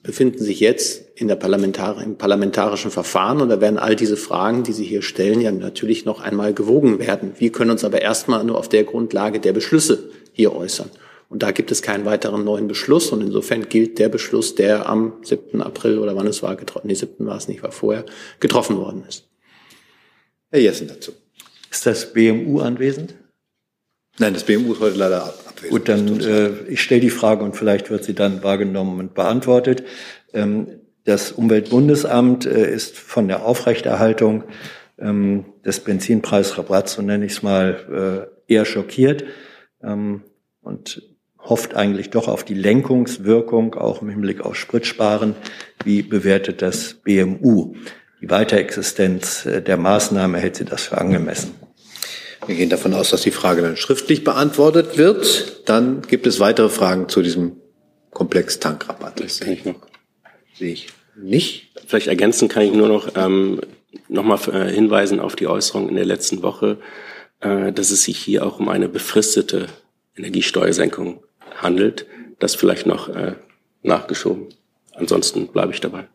[0.04, 4.64] befinden sich jetzt in der Parlamentar im parlamentarischen Verfahren und da werden all diese Fragen,
[4.64, 7.34] die Sie hier stellen, ja natürlich noch einmal gewogen werden.
[7.40, 10.90] Wir können uns aber erstmal nur auf der Grundlage der Beschlüsse hier äußern.
[11.28, 15.16] Und da gibt es keinen weiteren neuen Beschluss und insofern gilt der Beschluss, der am
[15.24, 15.62] 7.
[15.62, 17.26] April oder wann es war, getroffen, nee, 7.
[17.26, 18.06] war es nicht, war vorher,
[18.40, 19.28] getroffen worden ist.
[20.52, 21.12] Herr Jessen dazu.
[21.70, 23.16] Ist das BMU anwesend?
[24.20, 25.72] Nein, das BMU ist heute leider abwesend.
[25.72, 29.84] Gut, dann äh, ich stelle die Frage und vielleicht wird sie dann wahrgenommen und beantwortet.
[30.34, 30.68] Ähm,
[31.06, 34.44] das Umweltbundesamt äh, ist von der Aufrechterhaltung
[35.00, 39.24] ähm, des Benzinpreisrabatts, so nenne ich es mal, äh, eher schockiert
[39.82, 40.24] ähm,
[40.62, 41.02] und
[41.40, 45.36] hofft eigentlich doch auf die Lenkungswirkung, auch im Hinblick auf Spritsparen.
[45.84, 47.76] Wie bewertet das BMU?
[48.22, 51.69] Die Weiterexistenz äh, der Maßnahme hält sie das für angemessen?
[52.50, 55.70] Wir gehen davon aus, dass die Frage dann schriftlich beantwortet wird.
[55.70, 57.58] Dann gibt es weitere Fragen zu diesem
[58.10, 59.20] Komplex Tankrabatt.
[59.20, 59.76] Das kann ich noch.
[60.58, 61.70] Sehe ich nicht.
[61.86, 63.62] Vielleicht ergänzen kann ich nur noch ähm,
[64.08, 66.80] nochmal äh, hinweisen auf die Äußerung in der letzten Woche,
[67.42, 69.68] äh, dass es sich hier auch um eine befristete
[70.18, 71.24] Energiesteuersenkung
[71.56, 72.08] handelt.
[72.40, 73.36] Das vielleicht noch äh,
[73.84, 74.48] nachgeschoben.
[74.96, 76.08] Ansonsten bleibe ich dabei.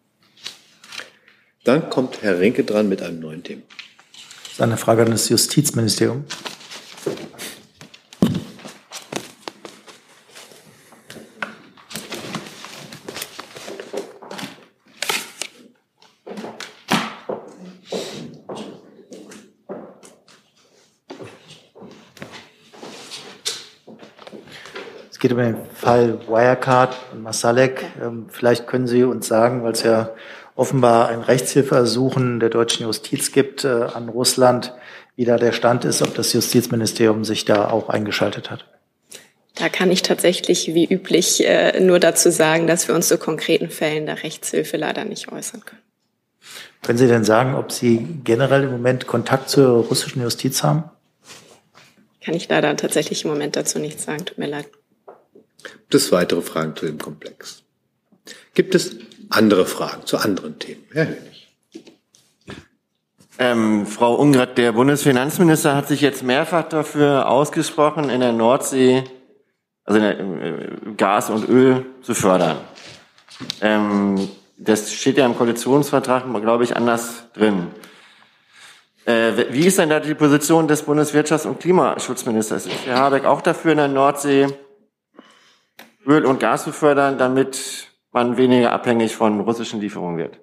[1.63, 3.63] Dann kommt Herr Rinke dran mit einem neuen Thema.
[4.55, 6.23] Das ist eine Frage an das Justizministerium.
[25.11, 27.85] Es geht um den Fall Wirecard und Masalek.
[28.01, 30.11] Ähm, vielleicht können Sie uns sagen, weil es ja
[30.57, 34.73] offenbar ein Rechtshilfeersuchen der deutschen Justiz gibt äh, an Russland,
[35.17, 38.67] wie da der Stand ist, ob das Justizministerium sich da auch eingeschaltet hat.
[39.55, 43.71] Da kann ich tatsächlich wie üblich äh, nur dazu sagen, dass wir uns zu konkreten
[43.71, 45.83] Fällen der Rechtshilfe leider nicht äußern können.
[46.83, 50.85] Können Sie denn sagen, ob Sie generell im Moment Kontakt zur russischen Justiz haben?
[52.23, 54.25] Kann ich leider tatsächlich im Moment dazu nichts sagen.
[54.25, 54.67] Tut mir leid.
[55.63, 57.63] Gibt es weitere Fragen zu dem Komplex?
[58.55, 58.97] Gibt es
[59.37, 60.85] andere Fragen zu anderen Themen?
[60.93, 61.49] Herr Hönig.
[63.39, 69.03] Ähm, Frau Ungrath, der Bundesfinanzminister hat sich jetzt mehrfach dafür ausgesprochen, in der Nordsee,
[69.85, 72.59] also in der, äh, Gas und Öl zu fördern.
[73.61, 77.69] Ähm, das steht ja im Koalitionsvertrag, glaube ich, anders drin.
[79.05, 82.67] Äh, wie ist denn da die Position des Bundeswirtschafts- und Klimaschutzministers?
[82.67, 84.47] Ist Herr Habeck auch dafür, in der Nordsee
[86.07, 90.41] Öl und Gas zu fördern, damit man weniger abhängig von russischen Lieferungen wird?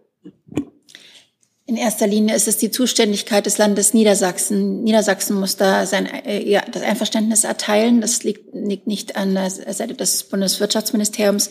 [1.72, 4.84] In erster Linie ist es die Zuständigkeit des Landes Niedersachsen.
[4.84, 8.02] Niedersachsen muss da sein, äh, ja, das Einverständnis erteilen.
[8.02, 11.50] Das liegt, liegt nicht an der Seite des Bundeswirtschaftsministeriums.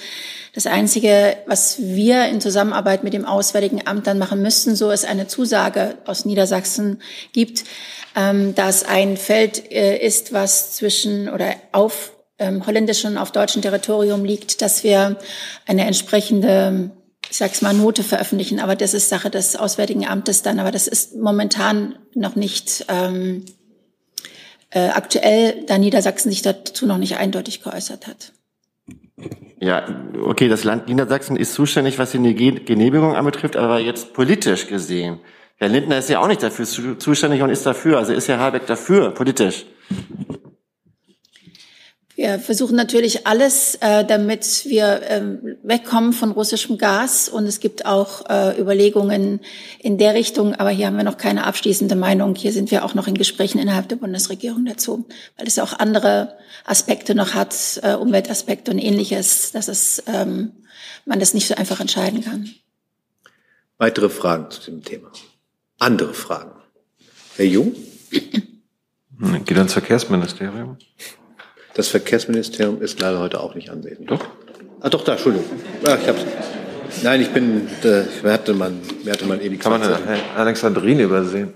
[0.52, 5.06] Das Einzige, was wir in Zusammenarbeit mit dem Auswärtigen Amt dann machen müssen, so es
[5.06, 7.00] eine Zusage aus Niedersachsen
[7.32, 7.64] gibt,
[8.14, 13.62] ähm, dass ein Feld äh, ist, was zwischen oder auf ähm, holländischem und auf deutschem
[13.62, 15.16] Territorium liegt, dass wir
[15.66, 16.90] eine entsprechende
[17.28, 20.58] ich sag's mal, Note veröffentlichen, aber das ist Sache des Auswärtigen Amtes dann.
[20.58, 23.44] Aber das ist momentan noch nicht ähm,
[24.70, 28.32] äh, aktuell, da Niedersachsen sich dazu noch nicht eindeutig geäußert hat.
[29.60, 29.86] Ja,
[30.22, 32.34] okay, das Land Niedersachsen ist zuständig, was die
[32.64, 35.20] Genehmigung anbetrifft, aber jetzt politisch gesehen.
[35.56, 37.98] Herr Lindner ist ja auch nicht dafür zuständig und ist dafür.
[37.98, 39.66] Also ist Herr Habeck dafür, politisch.
[42.20, 47.30] Wir versuchen natürlich alles, äh, damit wir ähm, wegkommen von russischem Gas.
[47.30, 49.40] Und es gibt auch äh, Überlegungen
[49.78, 50.54] in der Richtung.
[50.54, 52.34] Aber hier haben wir noch keine abschließende Meinung.
[52.34, 55.08] Hier sind wir auch noch in Gesprächen innerhalb der Bundesregierung dazu,
[55.38, 60.52] weil es auch andere Aspekte noch hat, äh, Umweltaspekte und ähnliches, dass es, ähm,
[61.06, 62.50] man das nicht so einfach entscheiden kann.
[63.78, 65.10] Weitere Fragen zu dem Thema?
[65.78, 66.52] Andere Fragen?
[67.36, 67.74] Herr Jung?
[68.10, 70.76] Geht ans Verkehrsministerium.
[71.80, 74.10] Das Verkehrsministerium ist leider heute auch nicht anwesend.
[74.10, 74.22] Doch?
[74.82, 75.48] Ah, doch, da, Entschuldigung.
[75.86, 76.20] Ah, ich hab's.
[77.02, 79.96] Nein, ich bin, äh, wer hatte man, wer hatte man eben Kann man eine
[80.36, 81.54] Alexandrine übersehen?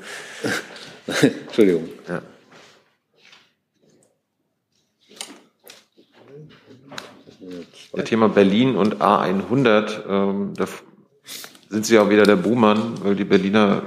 [1.46, 1.90] Entschuldigung.
[2.08, 2.22] Ja.
[7.92, 10.64] Das Thema Berlin und A100, ähm, da
[11.68, 13.82] sind Sie auch wieder der Buhmann, weil die Berliner,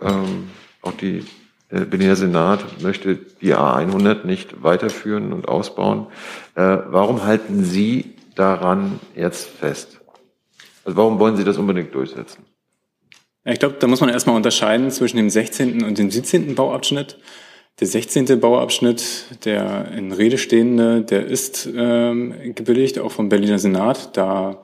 [0.00, 0.48] ähm,
[0.80, 1.26] auch die
[1.70, 6.06] der Berliner Senat möchte die A100 nicht weiterführen und ausbauen.
[6.54, 10.00] Äh, warum halten Sie daran jetzt fest?
[10.84, 12.44] Also warum wollen Sie das unbedingt durchsetzen?
[13.44, 15.84] Ich glaube, da muss man erstmal unterscheiden zwischen dem 16.
[15.84, 16.54] und dem 17.
[16.54, 17.18] Bauabschnitt.
[17.80, 18.40] Der 16.
[18.40, 24.16] Bauabschnitt, der in Rede stehende, der ist ähm, gebilligt, auch vom Berliner Senat.
[24.16, 24.63] Da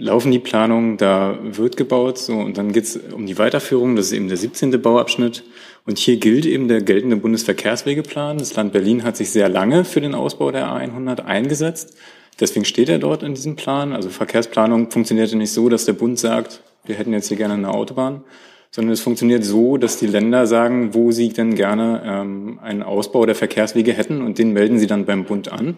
[0.00, 2.18] laufen die Planungen, da wird gebaut.
[2.18, 4.82] So, und dann geht es um die Weiterführung, das ist eben der 17.
[4.82, 5.44] Bauabschnitt.
[5.86, 8.38] Und hier gilt eben der geltende Bundesverkehrswegeplan.
[8.38, 11.96] Das Land Berlin hat sich sehr lange für den Ausbau der A100 eingesetzt.
[12.38, 13.92] Deswegen steht er dort in diesem Plan.
[13.92, 17.70] Also Verkehrsplanung funktionierte nicht so, dass der Bund sagt, wir hätten jetzt hier gerne eine
[17.70, 18.22] Autobahn,
[18.70, 23.26] sondern es funktioniert so, dass die Länder sagen, wo sie denn gerne ähm, einen Ausbau
[23.26, 25.76] der Verkehrswege hätten und den melden sie dann beim Bund an.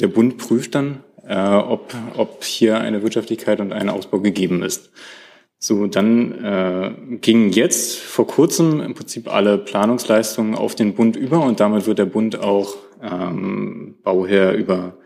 [0.00, 4.90] Der Bund prüft dann, äh, ob, ob hier eine Wirtschaftlichkeit und ein Ausbau gegeben ist.
[5.58, 11.40] So, dann äh, gingen jetzt vor kurzem im Prinzip alle Planungsleistungen auf den Bund über
[11.40, 14.96] und damit wird der Bund auch ähm, Bauherr über,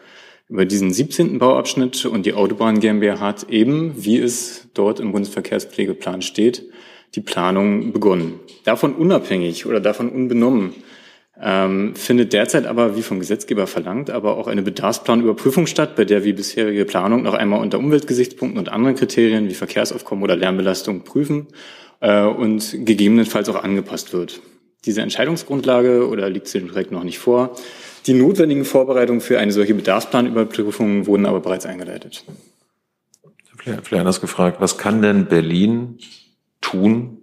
[0.48, 1.38] über diesen 17.
[1.38, 6.62] Bauabschnitt und die Autobahn GmbH hat eben, wie es dort im Bundesverkehrspflegeplan steht,
[7.14, 8.40] die Planung begonnen.
[8.64, 10.72] Davon unabhängig oder davon unbenommen
[11.40, 16.24] ähm, findet derzeit aber, wie vom Gesetzgeber verlangt, aber auch eine Bedarfsplanüberprüfung statt, bei der
[16.24, 21.48] wie bisherige Planung noch einmal unter Umweltgesichtspunkten und anderen Kriterien wie Verkehrsaufkommen oder Lärmbelastung prüfen
[22.00, 24.40] äh, und gegebenenfalls auch angepasst wird.
[24.86, 27.56] Diese Entscheidungsgrundlage oder liegt sie direkt noch nicht vor.
[28.06, 32.24] Die notwendigen Vorbereitungen für eine solche Bedarfsplanüberprüfung wurden aber bereits eingeleitet.
[33.56, 35.98] Vielleicht anders gefragt, was kann denn Berlin
[36.60, 37.18] tun,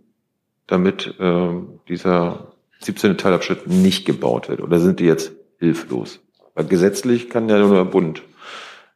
[0.67, 1.49] damit äh,
[1.87, 2.52] dieser
[2.85, 3.17] 17.
[3.17, 4.61] Teilabschnitt nicht gebaut wird?
[4.61, 6.19] Oder sind die jetzt hilflos?
[6.55, 8.23] Weil gesetzlich kann ja nur der Bund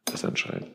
[0.05, 0.67] das entscheiden.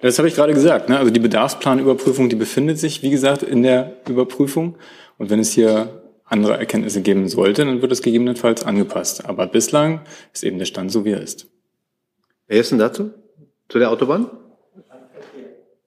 [0.00, 0.88] Das habe ich gerade gesagt.
[0.88, 0.98] Ne?
[0.98, 4.76] Also die Bedarfsplanüberprüfung, die befindet sich, wie gesagt, in der Überprüfung.
[5.18, 9.24] Und wenn es hier andere Erkenntnisse geben sollte, dann wird es gegebenenfalls angepasst.
[9.26, 10.02] Aber bislang
[10.32, 11.48] ist eben der Stand so, wie er ist.
[12.46, 13.10] Wer ist denn dazu?
[13.68, 14.30] Zu der Autobahn?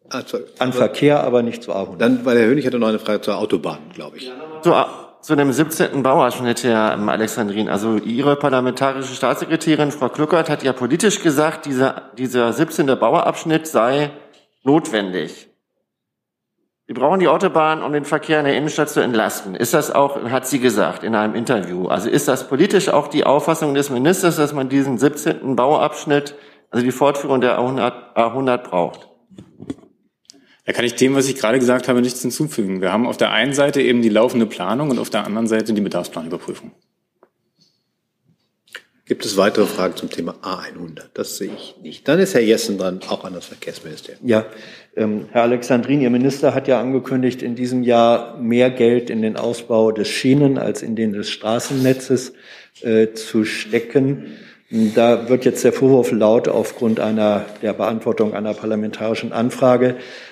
[0.09, 0.23] Ah,
[0.57, 1.97] An Verkehr, aber nicht zu A100.
[1.97, 4.31] Dann, weil Herr Hönig hatte noch eine Frage zur Autobahn, glaube ich.
[4.63, 4.73] Zu,
[5.21, 6.01] zu dem 17.
[6.01, 7.69] Bauabschnitt, Herr Alexandrin.
[7.69, 12.85] Also Ihre parlamentarische Staatssekretärin, Frau Kluckert, hat ja politisch gesagt, dieser, dieser 17.
[12.85, 14.11] Bauabschnitt sei
[14.63, 15.49] notwendig.
[16.85, 19.53] Wir brauchen die Autobahn, um den Verkehr in der Innenstadt zu entlasten.
[19.53, 23.25] Ist das auch, hat sie gesagt in einem Interview, also ist das politisch auch die
[23.25, 25.55] Auffassung des Ministers, dass man diesen 17.
[25.55, 26.33] Bauabschnitt,
[26.71, 29.07] also die Fortführung der A100, A100 braucht?
[30.69, 32.79] Da kann ich dem, was ich gerade gesagt habe, nichts hinzufügen.
[32.79, 35.73] Wir haben auf der einen Seite eben die laufende Planung und auf der anderen Seite
[35.73, 36.73] die Bedarfsplanüberprüfung.
[39.07, 41.05] Gibt es weitere Fragen zum Thema A100?
[41.15, 42.07] Das sehe ich nicht.
[42.07, 44.27] Dann ist Herr Jessen dran, auch an das Verkehrsministerium.
[44.27, 44.45] Ja,
[44.95, 49.37] ähm, Herr Alexandrin, Ihr Minister hat ja angekündigt, in diesem Jahr mehr Geld in den
[49.37, 52.33] Ausbau des Schienen- als in den des Straßennetzes
[52.83, 54.37] äh, zu stecken.
[54.69, 60.28] Da wird jetzt der Vorwurf laut aufgrund einer der Beantwortung einer parlamentarischen Anfrage, äh,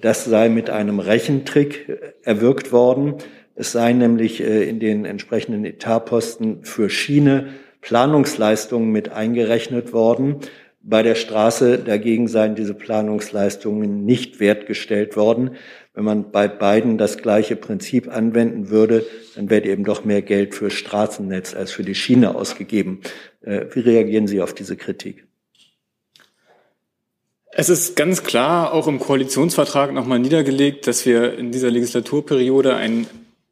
[0.00, 1.86] das sei mit einem Rechentrick
[2.22, 3.14] erwirkt worden.
[3.60, 7.48] Es sei nämlich äh, in den entsprechenden Etatposten für Schiene
[7.82, 10.36] Planungsleistungen mit eingerechnet worden.
[10.82, 15.56] Bei der Straße dagegen seien diese Planungsleistungen nicht wertgestellt worden.
[15.92, 19.04] Wenn man bei beiden das gleiche Prinzip anwenden würde,
[19.36, 23.00] dann wäre eben doch mehr Geld für Straßennetz als für die Schiene ausgegeben.
[23.42, 25.26] Äh, wie reagieren Sie auf diese Kritik?
[27.52, 33.08] Es ist ganz klar auch im Koalitionsvertrag nochmal niedergelegt, dass wir in dieser Legislaturperiode einen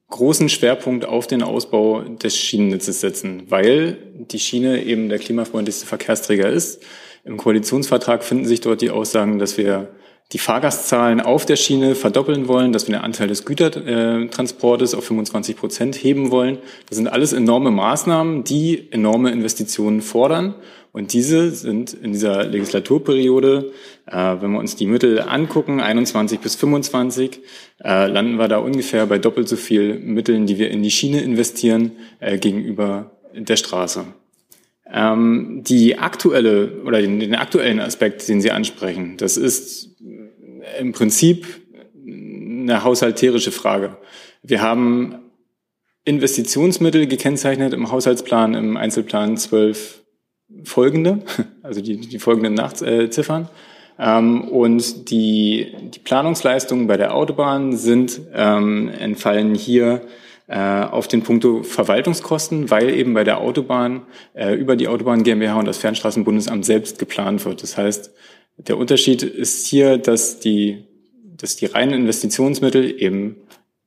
[0.09, 6.49] großen Schwerpunkt auf den Ausbau des Schienennetzes setzen, weil die Schiene eben der klimafreundlichste Verkehrsträger
[6.49, 6.81] ist.
[7.25, 9.89] Im Koalitionsvertrag finden sich dort die Aussagen, dass wir
[10.33, 15.57] die Fahrgastzahlen auf der Schiene verdoppeln wollen, dass wir den Anteil des Gütertransportes auf 25
[15.57, 16.59] Prozent heben wollen.
[16.89, 20.55] Das sind alles enorme Maßnahmen, die enorme Investitionen fordern.
[20.93, 23.73] Und diese sind in dieser Legislaturperiode,
[24.07, 27.41] äh, wenn wir uns die Mittel angucken, 21 bis 25,
[27.85, 31.21] äh, landen wir da ungefähr bei doppelt so viel Mitteln, die wir in die Schiene
[31.21, 34.07] investieren, äh, gegenüber der Straße.
[34.91, 39.91] Ähm, die aktuelle oder den, den aktuellen Aspekt, den Sie ansprechen, das ist
[40.79, 41.47] im Prinzip
[42.07, 43.97] eine haushalterische Frage.
[44.43, 45.17] Wir haben
[46.05, 50.03] Investitionsmittel gekennzeichnet im Haushaltsplan, im Einzelplan 12
[50.65, 51.21] folgende,
[51.63, 53.49] also die, die folgenden Nachtziffern.
[53.99, 60.03] Ähm, und die, die Planungsleistungen bei der Autobahn sind ähm, entfallen hier
[60.47, 64.03] äh, auf den Punkto Verwaltungskosten, weil eben bei der Autobahn
[64.35, 67.63] äh, über die Autobahn GmbH und das Fernstraßenbundesamt selbst geplant wird.
[67.63, 68.13] Das heißt,
[68.59, 70.85] der Unterschied ist hier, dass die,
[71.37, 73.37] dass die reinen Investitionsmittel eben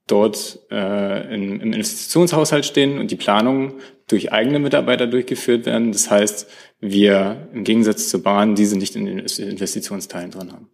[0.07, 3.75] dort äh, in, im Investitionshaushalt stehen und die Planungen
[4.07, 5.91] durch eigene Mitarbeiter durchgeführt werden.
[5.91, 6.47] Das heißt,
[6.79, 10.69] wir im Gegensatz zur Bahn diese nicht in den Investitionsteilen drin haben.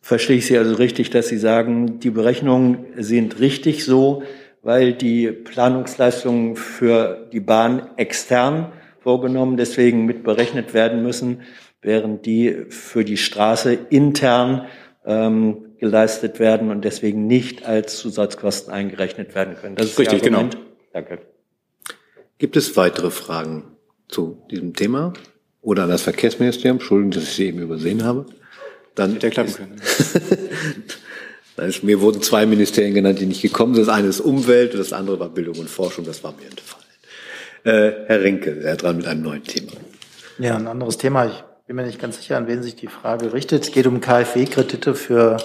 [0.00, 4.22] Verstehe ich Sie also richtig, dass Sie sagen, die Berechnungen sind richtig so,
[4.62, 11.42] weil die Planungsleistungen für die Bahn extern vorgenommen, deswegen mit berechnet werden müssen,
[11.82, 14.66] während die für die Straße intern
[15.04, 19.76] ähm, geleistet werden und deswegen nicht als Zusatzkosten eingerechnet werden können.
[19.76, 20.48] Das ist richtig, genau.
[20.92, 21.20] Danke.
[22.38, 23.64] Gibt es weitere Fragen
[24.08, 25.12] zu diesem Thema
[25.62, 26.78] oder an das Verkehrsministerium?
[26.78, 28.26] Entschuldigung, dass ich Sie eben übersehen habe.
[28.94, 29.80] Dann Hätte klappen können.
[31.82, 33.88] Mir wurden zwei Ministerien genannt, die nicht gekommen sind.
[33.88, 36.04] Das eine ist Umwelt und das andere war Bildung und Forschung.
[36.04, 36.84] Das war mir entfallen.
[37.64, 39.72] Äh, Herr Rinke, er dran mit einem neuen Thema.
[40.38, 41.26] Ja, ein anderes Thema.
[41.26, 43.62] Ich bin mir nicht ganz sicher, an wen sich die Frage richtet.
[43.64, 45.36] Es geht um KfW-Kredite für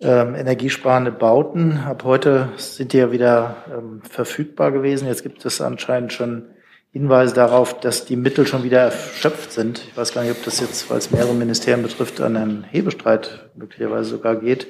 [0.00, 1.78] ähm, energiesparende Bauten.
[1.84, 5.08] Ab heute sind die ja wieder ähm, verfügbar gewesen.
[5.08, 6.44] Jetzt gibt es anscheinend schon
[6.92, 9.82] Hinweise darauf, dass die Mittel schon wieder erschöpft sind.
[9.88, 13.48] Ich weiß gar nicht, ob das jetzt, weil es mehrere Ministerien betrifft, an einen Hebestreit
[13.56, 14.68] möglicherweise sogar geht.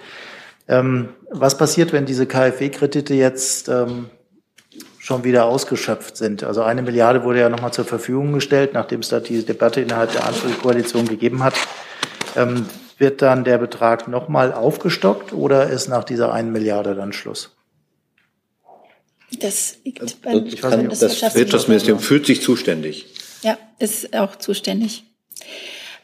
[0.69, 4.07] Ähm, was passiert, wenn diese KfW-Kredite jetzt ähm,
[5.07, 6.43] schon wieder ausgeschöpft sind.
[6.43, 10.11] Also eine Milliarde wurde ja nochmal zur Verfügung gestellt, nachdem es da diese Debatte innerhalb
[10.11, 11.55] der Ampelkoalition gegeben hat.
[12.35, 12.67] Ähm,
[12.99, 17.55] wird dann der Betrag nochmal aufgestockt oder ist nach dieser einen Milliarde dann Schluss?
[19.39, 23.07] Das liegt beim das, kann, das Wirtschaftsministerium fühlt sich zuständig.
[23.43, 25.05] Ja, ist auch zuständig.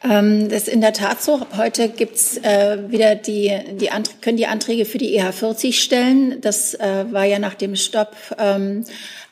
[0.03, 1.45] Ähm, das ist in der Tat so.
[1.55, 6.41] Heute gibt's äh, wieder die, die Anträge, können die Anträge für die EH40 stellen.
[6.41, 8.83] Das äh, war ja nach dem Stopp ähm,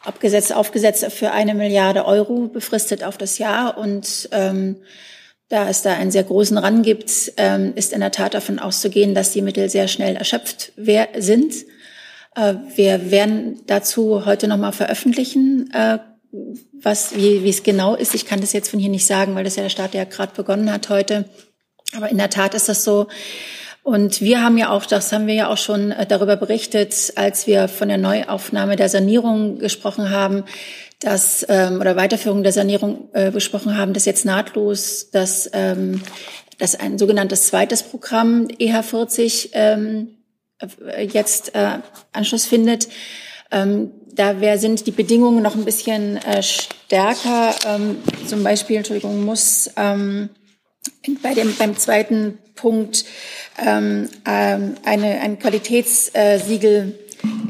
[0.04, 3.78] abgesetzt, aufgesetzt für eine Milliarde Euro, befristet auf das Jahr.
[3.78, 4.78] Und ähm,
[5.50, 9.14] da es da einen sehr großen Rang gibt, ähm, ist in der Tat davon auszugehen,
[9.14, 10.72] dass die Mittel sehr schnell erschöpft
[11.18, 11.54] sind.
[12.36, 16.00] Äh, wir werden dazu heute nochmal veröffentlichen, äh,
[16.74, 18.16] was, wie, wie es genau ist.
[18.16, 20.34] Ich kann das jetzt von hier nicht sagen, weil das ja der Staat ja gerade
[20.36, 21.26] begonnen hat heute.
[21.96, 23.08] Aber in der Tat ist das so.
[23.84, 27.48] Und wir haben ja auch, das haben wir ja auch schon äh, darüber berichtet, als
[27.48, 30.44] wir von der Neuaufnahme der Sanierung gesprochen haben,
[31.00, 36.02] dass ähm, oder Weiterführung der Sanierung äh, besprochen haben, dass jetzt nahtlos, dass, ähm,
[36.60, 40.10] dass ein sogenanntes zweites Programm EH40 ähm,
[41.12, 41.80] jetzt äh,
[42.14, 42.88] Anschluss findet.
[43.50, 47.56] Ähm, da wär, sind die Bedingungen noch ein bisschen äh, stärker.
[47.66, 47.98] Ähm,
[48.28, 50.30] zum Beispiel, Entschuldigung, muss ähm,
[51.22, 53.06] bei dem, beim zweiten Punkt
[53.58, 56.98] ähm, ähm, eine, ein Qualitätssiegel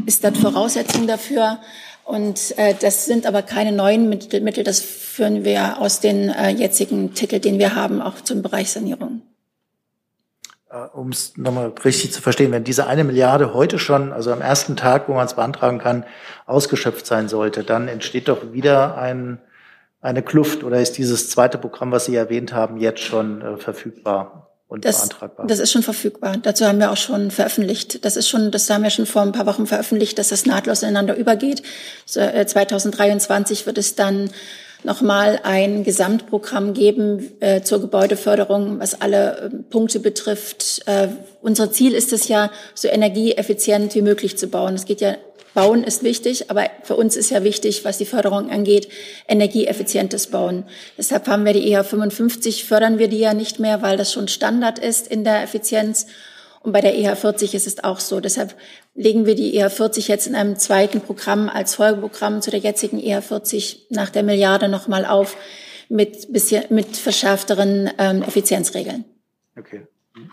[0.05, 1.59] ist dort Voraussetzung dafür.
[2.03, 7.13] Und äh, das sind aber keine neuen Mittel, das führen wir aus den äh, jetzigen
[7.13, 9.21] Titeln, den wir haben, auch zum Bereich Sanierung.
[10.71, 14.41] Äh, um es nochmal richtig zu verstehen, wenn diese eine Milliarde heute schon, also am
[14.41, 16.05] ersten Tag, wo man es beantragen kann,
[16.45, 19.39] ausgeschöpft sein sollte, dann entsteht doch wieder ein,
[19.99, 24.47] eine Kluft oder ist dieses zweite Programm, was Sie erwähnt haben, jetzt schon äh, verfügbar?
[24.69, 25.47] Und das, beantragbar.
[25.47, 26.37] das ist schon verfügbar.
[26.41, 28.05] Dazu haben wir auch schon veröffentlicht.
[28.05, 30.83] Das ist schon, das haben wir schon vor ein paar Wochen veröffentlicht, dass das nahtlos
[30.83, 31.61] ineinander übergeht.
[32.05, 34.29] So, äh, 2023 wird es dann
[34.83, 40.81] nochmal ein Gesamtprogramm geben äh, zur Gebäudeförderung, was alle äh, Punkte betrifft.
[40.85, 41.09] Äh,
[41.41, 44.75] unser Ziel ist es ja, so energieeffizient wie möglich zu bauen.
[44.75, 45.15] Es geht ja
[45.53, 48.87] Bauen ist wichtig, aber für uns ist ja wichtig, was die Förderung angeht,
[49.27, 50.63] energieeffizientes Bauen.
[50.97, 54.29] Deshalb haben wir die EH 55, fördern wir die ja nicht mehr, weil das schon
[54.29, 56.07] Standard ist in der Effizienz.
[56.63, 58.19] Und bei der EH 40 ist es auch so.
[58.19, 58.55] Deshalb
[58.93, 62.99] legen wir die EH 40 jetzt in einem zweiten Programm als Folgeprogramm zu der jetzigen
[62.99, 65.37] EH 40 nach der Milliarde nochmal auf
[65.89, 69.05] mit, bisschen, mit verschärfteren ähm, Effizienzregeln.
[69.57, 69.87] Okay.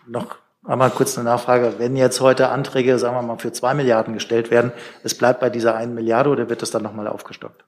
[0.06, 1.74] Noch einmal kurz eine Nachfrage.
[1.78, 4.72] Wenn jetzt heute Anträge, sagen wir mal, für zwei Milliarden gestellt werden,
[5.02, 7.64] es bleibt bei dieser einen Milliarde oder wird das dann nochmal aufgestockt?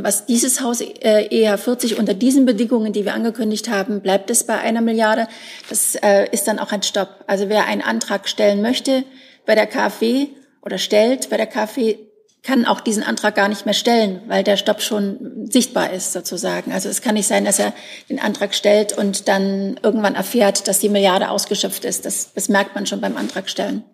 [0.00, 4.44] Was dieses Haus äh, EH 40 unter diesen Bedingungen, die wir angekündigt haben, bleibt es
[4.44, 5.28] bei einer Milliarde.
[5.68, 7.24] Das äh, ist dann auch ein Stopp.
[7.26, 9.04] Also wer einen Antrag stellen möchte
[9.44, 10.28] bei der KfW
[10.62, 11.96] oder stellt bei der KfW,
[12.42, 16.72] kann auch diesen Antrag gar nicht mehr stellen, weil der Stopp schon sichtbar ist sozusagen.
[16.72, 17.72] Also es kann nicht sein, dass er
[18.08, 22.04] den Antrag stellt und dann irgendwann erfährt, dass die Milliarde ausgeschöpft ist.
[22.04, 23.84] Das, das merkt man schon beim Antrag stellen.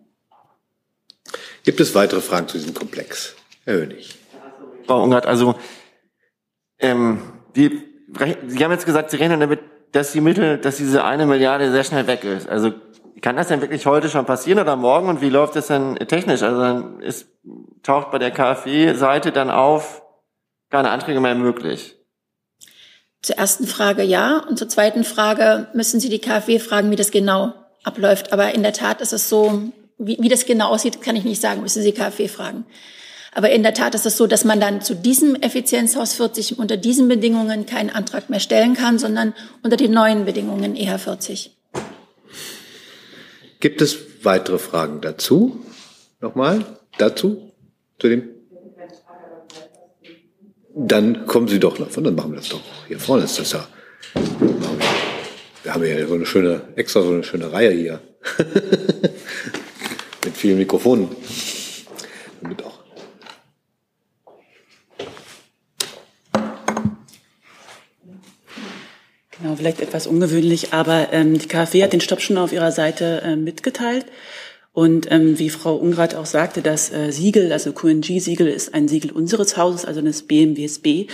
[1.64, 3.34] Gibt es weitere Fragen zu diesem Komplex?
[3.64, 4.14] Herr Hönig.
[4.86, 5.54] Frau Ungert, also
[6.78, 7.20] ähm,
[7.56, 7.82] die,
[8.46, 9.60] Sie haben jetzt gesagt, Sie rechnen damit,
[9.92, 12.48] dass die Mittel, dass diese eine Milliarde sehr schnell weg ist.
[12.48, 12.72] Also
[13.20, 16.42] kann das denn wirklich heute schon passieren oder morgen und wie läuft das denn technisch?
[16.42, 17.28] Also dann ist,
[17.82, 20.02] taucht bei der KfW-Seite dann auf,
[20.70, 21.96] keine Anträge mehr möglich.
[23.22, 27.10] Zur ersten Frage ja und zur zweiten Frage müssen Sie die KfW fragen, wie das
[27.10, 28.32] genau abläuft.
[28.32, 31.40] Aber in der Tat ist es so, wie, wie das genau aussieht, kann ich nicht
[31.40, 32.64] sagen, müssen Sie KfW fragen.
[33.32, 36.76] Aber in der Tat ist es so, dass man dann zu diesem Effizienzhaus 40 unter
[36.76, 41.56] diesen Bedingungen keinen Antrag mehr stellen kann, sondern unter den neuen Bedingungen EH 40.
[43.60, 45.64] Gibt es weitere Fragen dazu?
[46.20, 46.64] Nochmal
[46.98, 47.52] dazu?
[47.98, 48.28] Zu dem?
[50.74, 52.60] Dann kommen Sie doch nach vorne, dann machen wir das doch.
[52.86, 53.66] Hier vorne ist das ja.
[55.64, 58.00] Wir haben ja so eine schöne, extra so eine schöne Reihe hier.
[60.24, 61.08] Mit vielen Mikrofonen.
[62.40, 62.77] Damit auch
[69.40, 73.22] Genau, vielleicht etwas ungewöhnlich, aber ähm, die KfW hat den Stopp schon auf ihrer Seite
[73.24, 74.06] äh, mitgeteilt.
[74.72, 79.10] Und ähm, wie Frau Ungrath auch sagte, das äh, Siegel, also QNG-Siegel, ist ein Siegel
[79.10, 81.06] unseres Hauses, also des BMWSB.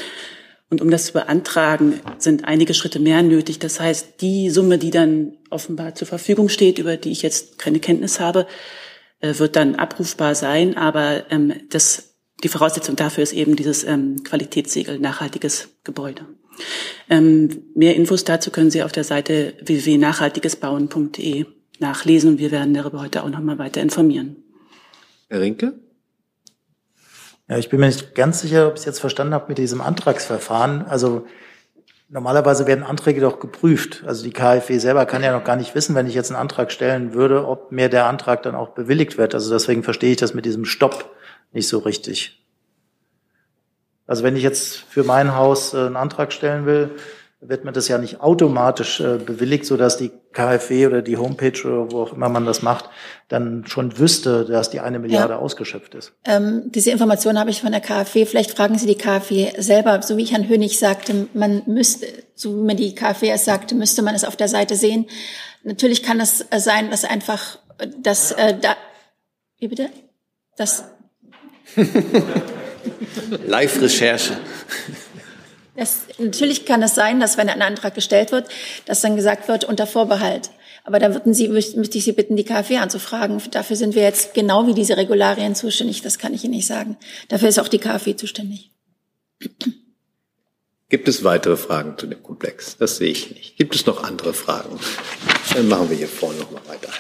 [0.70, 3.59] Und um das zu beantragen, sind einige Schritte mehr nötig.
[3.59, 7.79] Das heißt, die Summe, die dann offenbar zur Verfügung steht, über die ich jetzt keine
[7.79, 8.47] Kenntnis habe,
[9.20, 10.77] äh, wird dann abrufbar sein.
[10.77, 16.27] Aber ähm, das, die Voraussetzung dafür ist eben dieses ähm, Qualitätssiegel nachhaltiges Gebäude.
[17.09, 21.47] Ähm, mehr Infos dazu können Sie auf der Seite www.nachhaltigesbauen.de
[21.81, 24.37] nachlesen und wir werden darüber heute auch nochmal weiter informieren.
[25.29, 25.75] Herr Rinke?
[27.49, 29.81] Ja, ich bin mir nicht ganz sicher, ob ich es jetzt verstanden habe mit diesem
[29.81, 30.83] Antragsverfahren.
[30.87, 31.27] Also
[32.09, 34.03] normalerweise werden Anträge doch geprüft.
[34.07, 36.73] Also die KfW selber kann ja noch gar nicht wissen, wenn ich jetzt einen Antrag
[36.73, 39.35] stellen würde, ob mir der Antrag dann auch bewilligt wird.
[39.35, 41.15] Also deswegen verstehe ich das mit diesem Stopp
[41.53, 42.43] nicht so richtig.
[44.07, 46.91] Also wenn ich jetzt für mein Haus äh, einen Antrag stellen will,
[47.49, 51.61] wird mir das ja nicht automatisch äh, bewilligt, so dass die KfW oder die Homepage
[51.65, 52.89] oder wo auch immer man das macht,
[53.29, 55.39] dann schon wüsste, dass die eine Milliarde ja.
[55.39, 56.13] ausgeschöpft ist.
[56.25, 58.25] Ähm, diese Information habe ich von der KfW.
[58.25, 60.01] Vielleicht fragen Sie die KfW selber.
[60.03, 63.75] So wie ich Herrn Hönig sagte, man müsste, so wie mir die KfW es sagte,
[63.75, 65.07] müsste man es auf der Seite sehen.
[65.63, 67.59] Natürlich kann es sein, dass einfach,
[67.99, 68.77] dass äh, da,
[69.59, 69.91] wie bitte?
[70.57, 70.85] Das
[73.47, 74.37] Live-Recherche.
[76.18, 78.49] Natürlich kann es sein, dass wenn ein Antrag gestellt wird,
[78.87, 80.51] dass dann gesagt wird, unter Vorbehalt.
[80.85, 83.43] Aber da würden Sie, müsste ich Sie bitten, die KfW anzufragen.
[83.51, 86.03] Dafür sind wir jetzt genau wie diese Regularien zuständig.
[86.03, 86.97] Das kann ich Ihnen nicht sagen.
[87.28, 88.70] Dafür ist auch die KfW zuständig.
[90.91, 92.76] Gibt es weitere Fragen zu dem Komplex?
[92.76, 93.57] Das sehe ich nicht.
[93.57, 94.78] Gibt es noch andere Fragen?
[95.55, 96.91] Dann machen wir hier vorne noch mal weiter.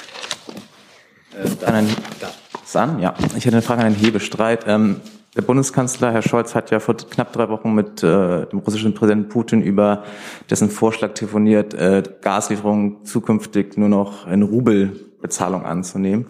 [1.38, 1.82] Äh, da,
[2.20, 2.34] da.
[2.64, 3.14] San, ja.
[3.36, 4.64] Ich hätte eine Frage an den Hebestreit.
[4.66, 5.00] Ähm,
[5.36, 9.28] Der Bundeskanzler, Herr Scholz, hat ja vor knapp drei Wochen mit äh, dem russischen Präsidenten
[9.28, 10.04] Putin über
[10.48, 16.26] dessen Vorschlag telefoniert, äh, Gaslieferungen zukünftig nur noch in Rubelbezahlung anzunehmen.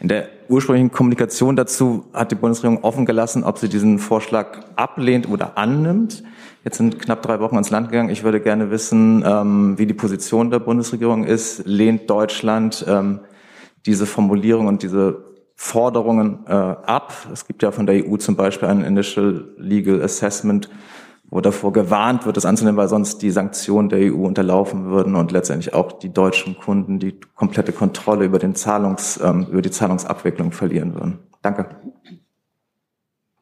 [0.00, 5.28] In der ursprünglichen Kommunikation dazu hat die Bundesregierung offen gelassen, ob sie diesen Vorschlag ablehnt
[5.28, 6.24] oder annimmt.
[6.64, 8.10] Jetzt sind knapp drei Wochen ins Land gegangen.
[8.10, 11.62] Ich würde gerne wissen, ähm, wie die Position der Bundesregierung ist.
[11.66, 13.20] Lehnt Deutschland ähm,
[13.86, 15.29] diese Formulierung und diese
[15.62, 17.12] Forderungen äh, ab.
[17.34, 20.70] Es gibt ja von der EU zum Beispiel ein Initial Legal Assessment,
[21.28, 25.32] wo davor gewarnt wird, das anzunehmen, weil sonst die Sanktionen der EU unterlaufen würden und
[25.32, 30.52] letztendlich auch die deutschen Kunden die komplette Kontrolle über, den Zahlungs, ähm, über die Zahlungsabwicklung
[30.52, 31.18] verlieren würden.
[31.42, 31.66] Danke.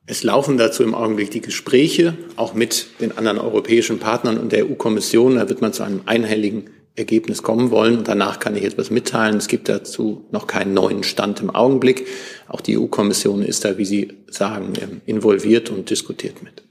[0.04, 4.68] Es laufen dazu im Augenblick die Gespräche, auch mit den anderen europäischen Partnern und der
[4.68, 5.36] EU-Kommission.
[5.36, 6.68] Da wird man zu einem einhelligen
[6.98, 7.98] Ergebnis kommen wollen.
[7.98, 9.36] Und danach kann ich etwas mitteilen.
[9.36, 12.06] Es gibt dazu noch keinen neuen Stand im Augenblick.
[12.48, 14.72] Auch die EU-Kommission ist da, wie Sie sagen,
[15.06, 16.62] involviert und diskutiert mit.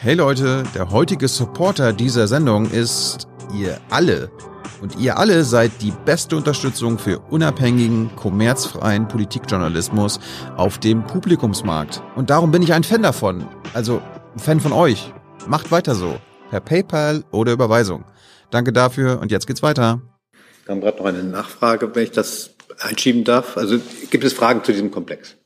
[0.00, 4.30] Hey Leute, der heutige Supporter dieser Sendung ist ihr alle.
[4.80, 10.18] Und ihr alle seid die beste Unterstützung für unabhängigen, kommerzfreien Politikjournalismus
[10.56, 12.02] auf dem Publikumsmarkt.
[12.16, 13.46] Und darum bin ich ein Fan davon.
[13.74, 14.02] Also
[14.34, 15.14] ein Fan von euch.
[15.46, 16.16] Macht weiter so.
[16.50, 18.04] Per PayPal oder Überweisung.
[18.52, 20.02] Danke dafür und jetzt geht's weiter.
[20.66, 23.56] Wir haben gerade noch eine Nachfrage, wenn ich das einschieben darf.
[23.56, 23.78] Also
[24.10, 25.36] gibt es Fragen zu diesem Komplex?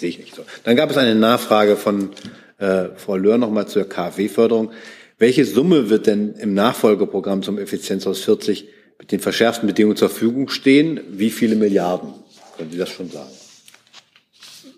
[0.00, 0.42] Sehe ich nicht so.
[0.64, 2.10] Dann gab es eine Nachfrage von
[2.58, 4.72] äh, Frau Löhr nochmal zur KfW-Förderung.
[5.18, 8.66] Welche Summe wird denn im Nachfolgeprogramm zum Effizienzhaus 40
[8.98, 11.00] mit den verschärften Bedingungen zur Verfügung stehen?
[11.10, 12.14] Wie viele Milliarden?
[12.56, 13.30] Können Sie das schon sagen?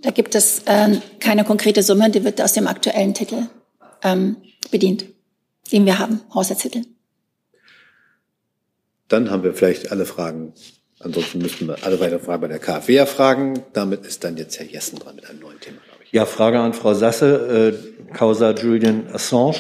[0.03, 3.47] Da gibt es äh, keine konkrete Summe, die wird aus dem aktuellen Titel
[4.03, 4.37] ähm,
[4.73, 5.07] bedient,
[5.73, 6.83] den wir haben, Haushaltstitel.
[9.09, 10.53] Dann haben wir vielleicht alle Fragen.
[11.01, 13.63] Ansonsten müssten wir alle weiteren Fragen bei der KfW erfragen.
[13.73, 16.13] Damit ist dann jetzt Herr Jessen dran mit einem neuen Thema, glaube ich.
[16.13, 17.75] Ja, Frage an Frau Sasse,
[18.09, 19.57] äh, Causa Julian Assange.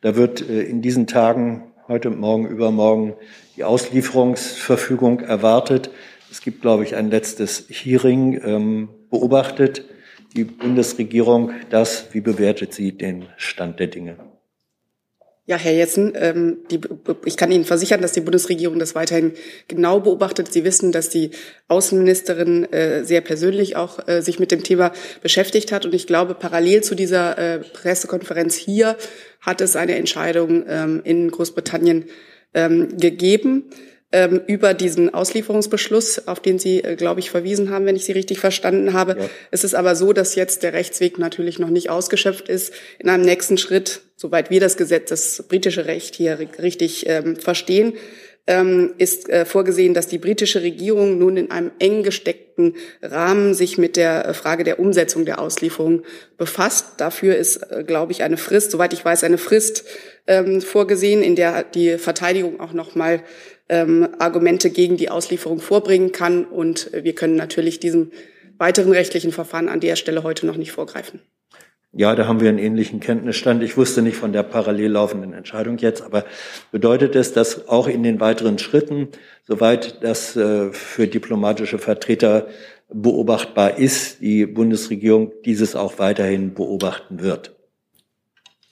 [0.00, 3.14] Da wird äh, in diesen Tagen, heute, morgen, übermorgen,
[3.56, 5.90] die Auslieferungsverfügung erwartet.
[6.30, 8.40] Es gibt, glaube ich, ein letztes Hearing.
[8.44, 9.84] Ähm, beobachtet
[10.34, 12.06] die Bundesregierung das?
[12.12, 14.16] Wie bewertet sie den Stand der Dinge?
[15.50, 16.80] Ja, Herr Jessen, ähm, die,
[17.24, 19.32] ich kann Ihnen versichern, dass die Bundesregierung das weiterhin
[19.66, 20.52] genau beobachtet.
[20.52, 21.32] Sie wissen, dass die
[21.66, 24.92] Außenministerin äh, sehr persönlich auch äh, sich mit dem Thema
[25.22, 25.84] beschäftigt hat.
[25.84, 28.96] Und ich glaube, parallel zu dieser äh, Pressekonferenz hier
[29.40, 32.04] hat es eine Entscheidung ähm, in Großbritannien
[32.54, 33.64] ähm, gegeben
[34.12, 38.12] ähm, über diesen Auslieferungsbeschluss, auf den Sie, äh, glaube ich, verwiesen haben, wenn ich Sie
[38.12, 39.16] richtig verstanden habe.
[39.18, 39.30] Ja.
[39.50, 42.72] Es ist aber so, dass jetzt der Rechtsweg natürlich noch nicht ausgeschöpft ist.
[42.98, 47.94] In einem nächsten Schritt, soweit wir das Gesetz, das britische Recht hier richtig ähm, verstehen,
[48.46, 53.78] ähm, ist äh, vorgesehen, dass die britische Regierung nun in einem eng gesteckten Rahmen sich
[53.78, 56.02] mit der äh, Frage der Umsetzung der Auslieferung
[56.36, 56.94] befasst.
[56.96, 59.84] Dafür ist, äh, glaube ich, eine Frist, soweit ich weiß, eine Frist
[60.26, 63.22] ähm, vorgesehen, in der die Verteidigung auch noch mal
[63.70, 66.44] ähm, Argumente gegen die Auslieferung vorbringen kann.
[66.44, 68.10] Und wir können natürlich diesem
[68.58, 71.20] weiteren rechtlichen Verfahren an der Stelle heute noch nicht vorgreifen.
[71.92, 73.64] Ja, da haben wir einen ähnlichen Kenntnisstand.
[73.64, 76.24] Ich wusste nicht von der parallel laufenden Entscheidung jetzt, aber
[76.70, 79.08] bedeutet es, dass auch in den weiteren Schritten,
[79.42, 82.46] soweit das äh, für diplomatische Vertreter
[82.92, 87.59] beobachtbar ist, die Bundesregierung dieses auch weiterhin beobachten wird?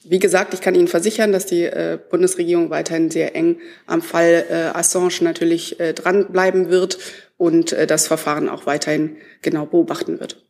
[0.09, 4.45] Wie gesagt, ich kann Ihnen versichern, dass die äh, Bundesregierung weiterhin sehr eng am Fall
[4.49, 6.99] äh, Assange natürlich äh, dranbleiben wird
[7.37, 10.43] und äh, das Verfahren auch weiterhin genau beobachten wird.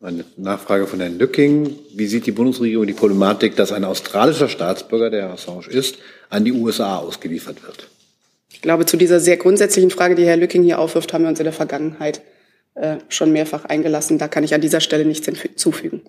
[0.00, 1.78] Eine Nachfrage von Herrn Lücking.
[1.94, 5.96] Wie sieht die Bundesregierung die Problematik, dass ein australischer Staatsbürger, der Assange ist,
[6.28, 7.88] an die USA ausgeliefert wird?
[8.52, 11.40] Ich glaube, zu dieser sehr grundsätzlichen Frage, die Herr Lücking hier aufwirft, haben wir uns
[11.40, 12.20] in der Vergangenheit
[12.74, 14.18] äh, schon mehrfach eingelassen.
[14.18, 16.02] Da kann ich an dieser Stelle nichts hinzufügen.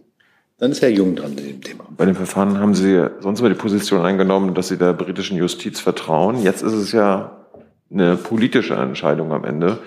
[0.57, 1.85] Dann ist Herr Jung dran mit dem Thema.
[1.97, 5.81] Bei dem Verfahren haben Sie sonst immer die Position eingenommen, dass Sie der britischen Justiz
[5.81, 6.41] vertrauen.
[6.41, 7.45] Jetzt ist es ja
[7.91, 9.79] eine politische Entscheidung am Ende,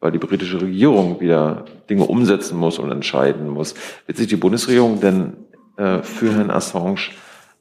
[0.00, 3.74] weil die britische Regierung wieder Dinge umsetzen muss und entscheiden muss.
[4.06, 5.36] Wird sich die Bundesregierung denn
[5.76, 7.10] äh, für Herrn Assange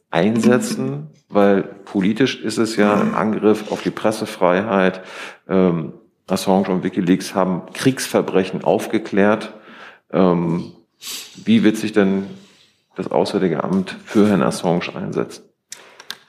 [0.09, 1.07] einsetzen?
[1.29, 5.01] Weil politisch ist es ja ein Angriff auf die Pressefreiheit.
[5.47, 5.93] Ähm,
[6.27, 9.53] Assange und Wikileaks haben Kriegsverbrechen aufgeklärt.
[10.11, 10.71] Ähm,
[11.43, 12.25] wie wird sich denn
[12.95, 15.43] das Auswärtige Amt für Herrn Assange einsetzt.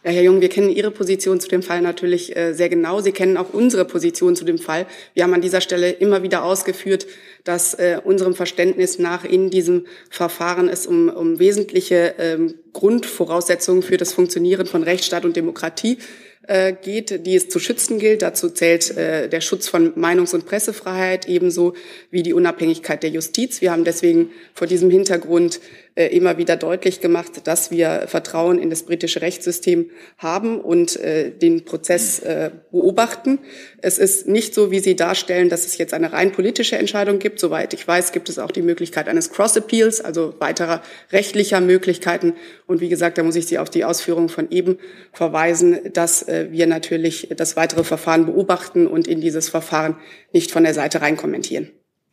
[0.06, 3.00] Ja, Herr Jung, wir kennen Ihre Position zu dem Fall natürlich äh, sehr genau.
[3.00, 4.86] Sie kennen auch unsere Position zu dem Fall.
[5.14, 7.08] Wir haben an dieser Stelle immer wieder ausgeführt,
[7.42, 13.96] dass äh, unserem Verständnis nach in diesem Verfahren es um, um wesentliche ähm, Grundvoraussetzungen für
[13.96, 15.98] das Funktionieren von Rechtsstaat und Demokratie
[16.46, 18.22] äh, geht, die es zu schützen gilt.
[18.22, 21.74] Dazu zählt äh, der Schutz von Meinungs- und Pressefreiheit ebenso
[22.10, 23.60] wie die Unabhängigkeit der Justiz.
[23.60, 25.60] Wir haben deswegen vor diesem Hintergrund
[26.04, 31.64] immer wieder deutlich gemacht, dass wir Vertrauen in das britische Rechtssystem haben und äh, den
[31.64, 33.38] Prozess äh, beobachten.
[33.78, 37.40] Es ist nicht so, wie Sie darstellen, dass es jetzt eine rein politische Entscheidung gibt.
[37.40, 40.82] Soweit ich weiß, gibt es auch die Möglichkeit eines Cross-Appeals, also weiterer
[41.12, 42.34] rechtlicher Möglichkeiten.
[42.66, 44.78] Und wie gesagt, da muss ich Sie auf die Ausführungen von eben
[45.12, 49.96] verweisen, dass wir natürlich das weitere Verfahren beobachten und in dieses Verfahren
[50.32, 51.70] nicht von der Seite rein kommentieren.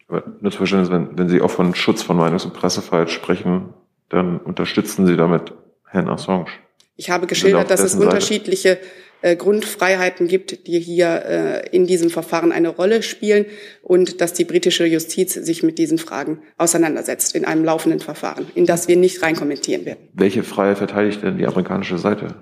[0.10, 3.74] Nur zu Verständnis, wenn, wenn Sie auch von Schutz von Meinungs- und Pressefreiheit sprechen,
[4.10, 5.54] dann unterstützen Sie damit
[5.88, 6.48] Herrn Assange.
[6.96, 8.80] Ich habe geschildert, dass es unterschiedliche
[9.24, 13.46] äh, Grundfreiheiten gibt, die hier äh, in diesem Verfahren eine Rolle spielen
[13.82, 18.66] und dass die britische Justiz sich mit diesen Fragen auseinandersetzt in einem laufenden Verfahren, in
[18.66, 20.10] das wir nicht rein kommentieren werden.
[20.14, 22.36] Welche Freiheit verteidigt denn die amerikanische Seite?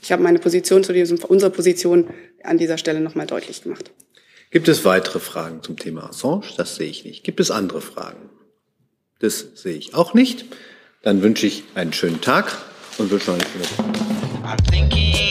[0.00, 2.08] Ich habe meine Position zu diesem, unsere Position
[2.44, 3.90] an dieser Stelle nochmal deutlich gemacht.
[4.50, 6.42] Gibt es weitere Fragen zum Thema Assange?
[6.56, 7.22] Das sehe ich nicht.
[7.22, 8.30] Gibt es andere Fragen?
[9.20, 10.44] Das sehe ich auch nicht.
[11.02, 12.58] Dann wünsche ich einen schönen Tag
[12.98, 15.29] und wünsche euch eine schöne Woche.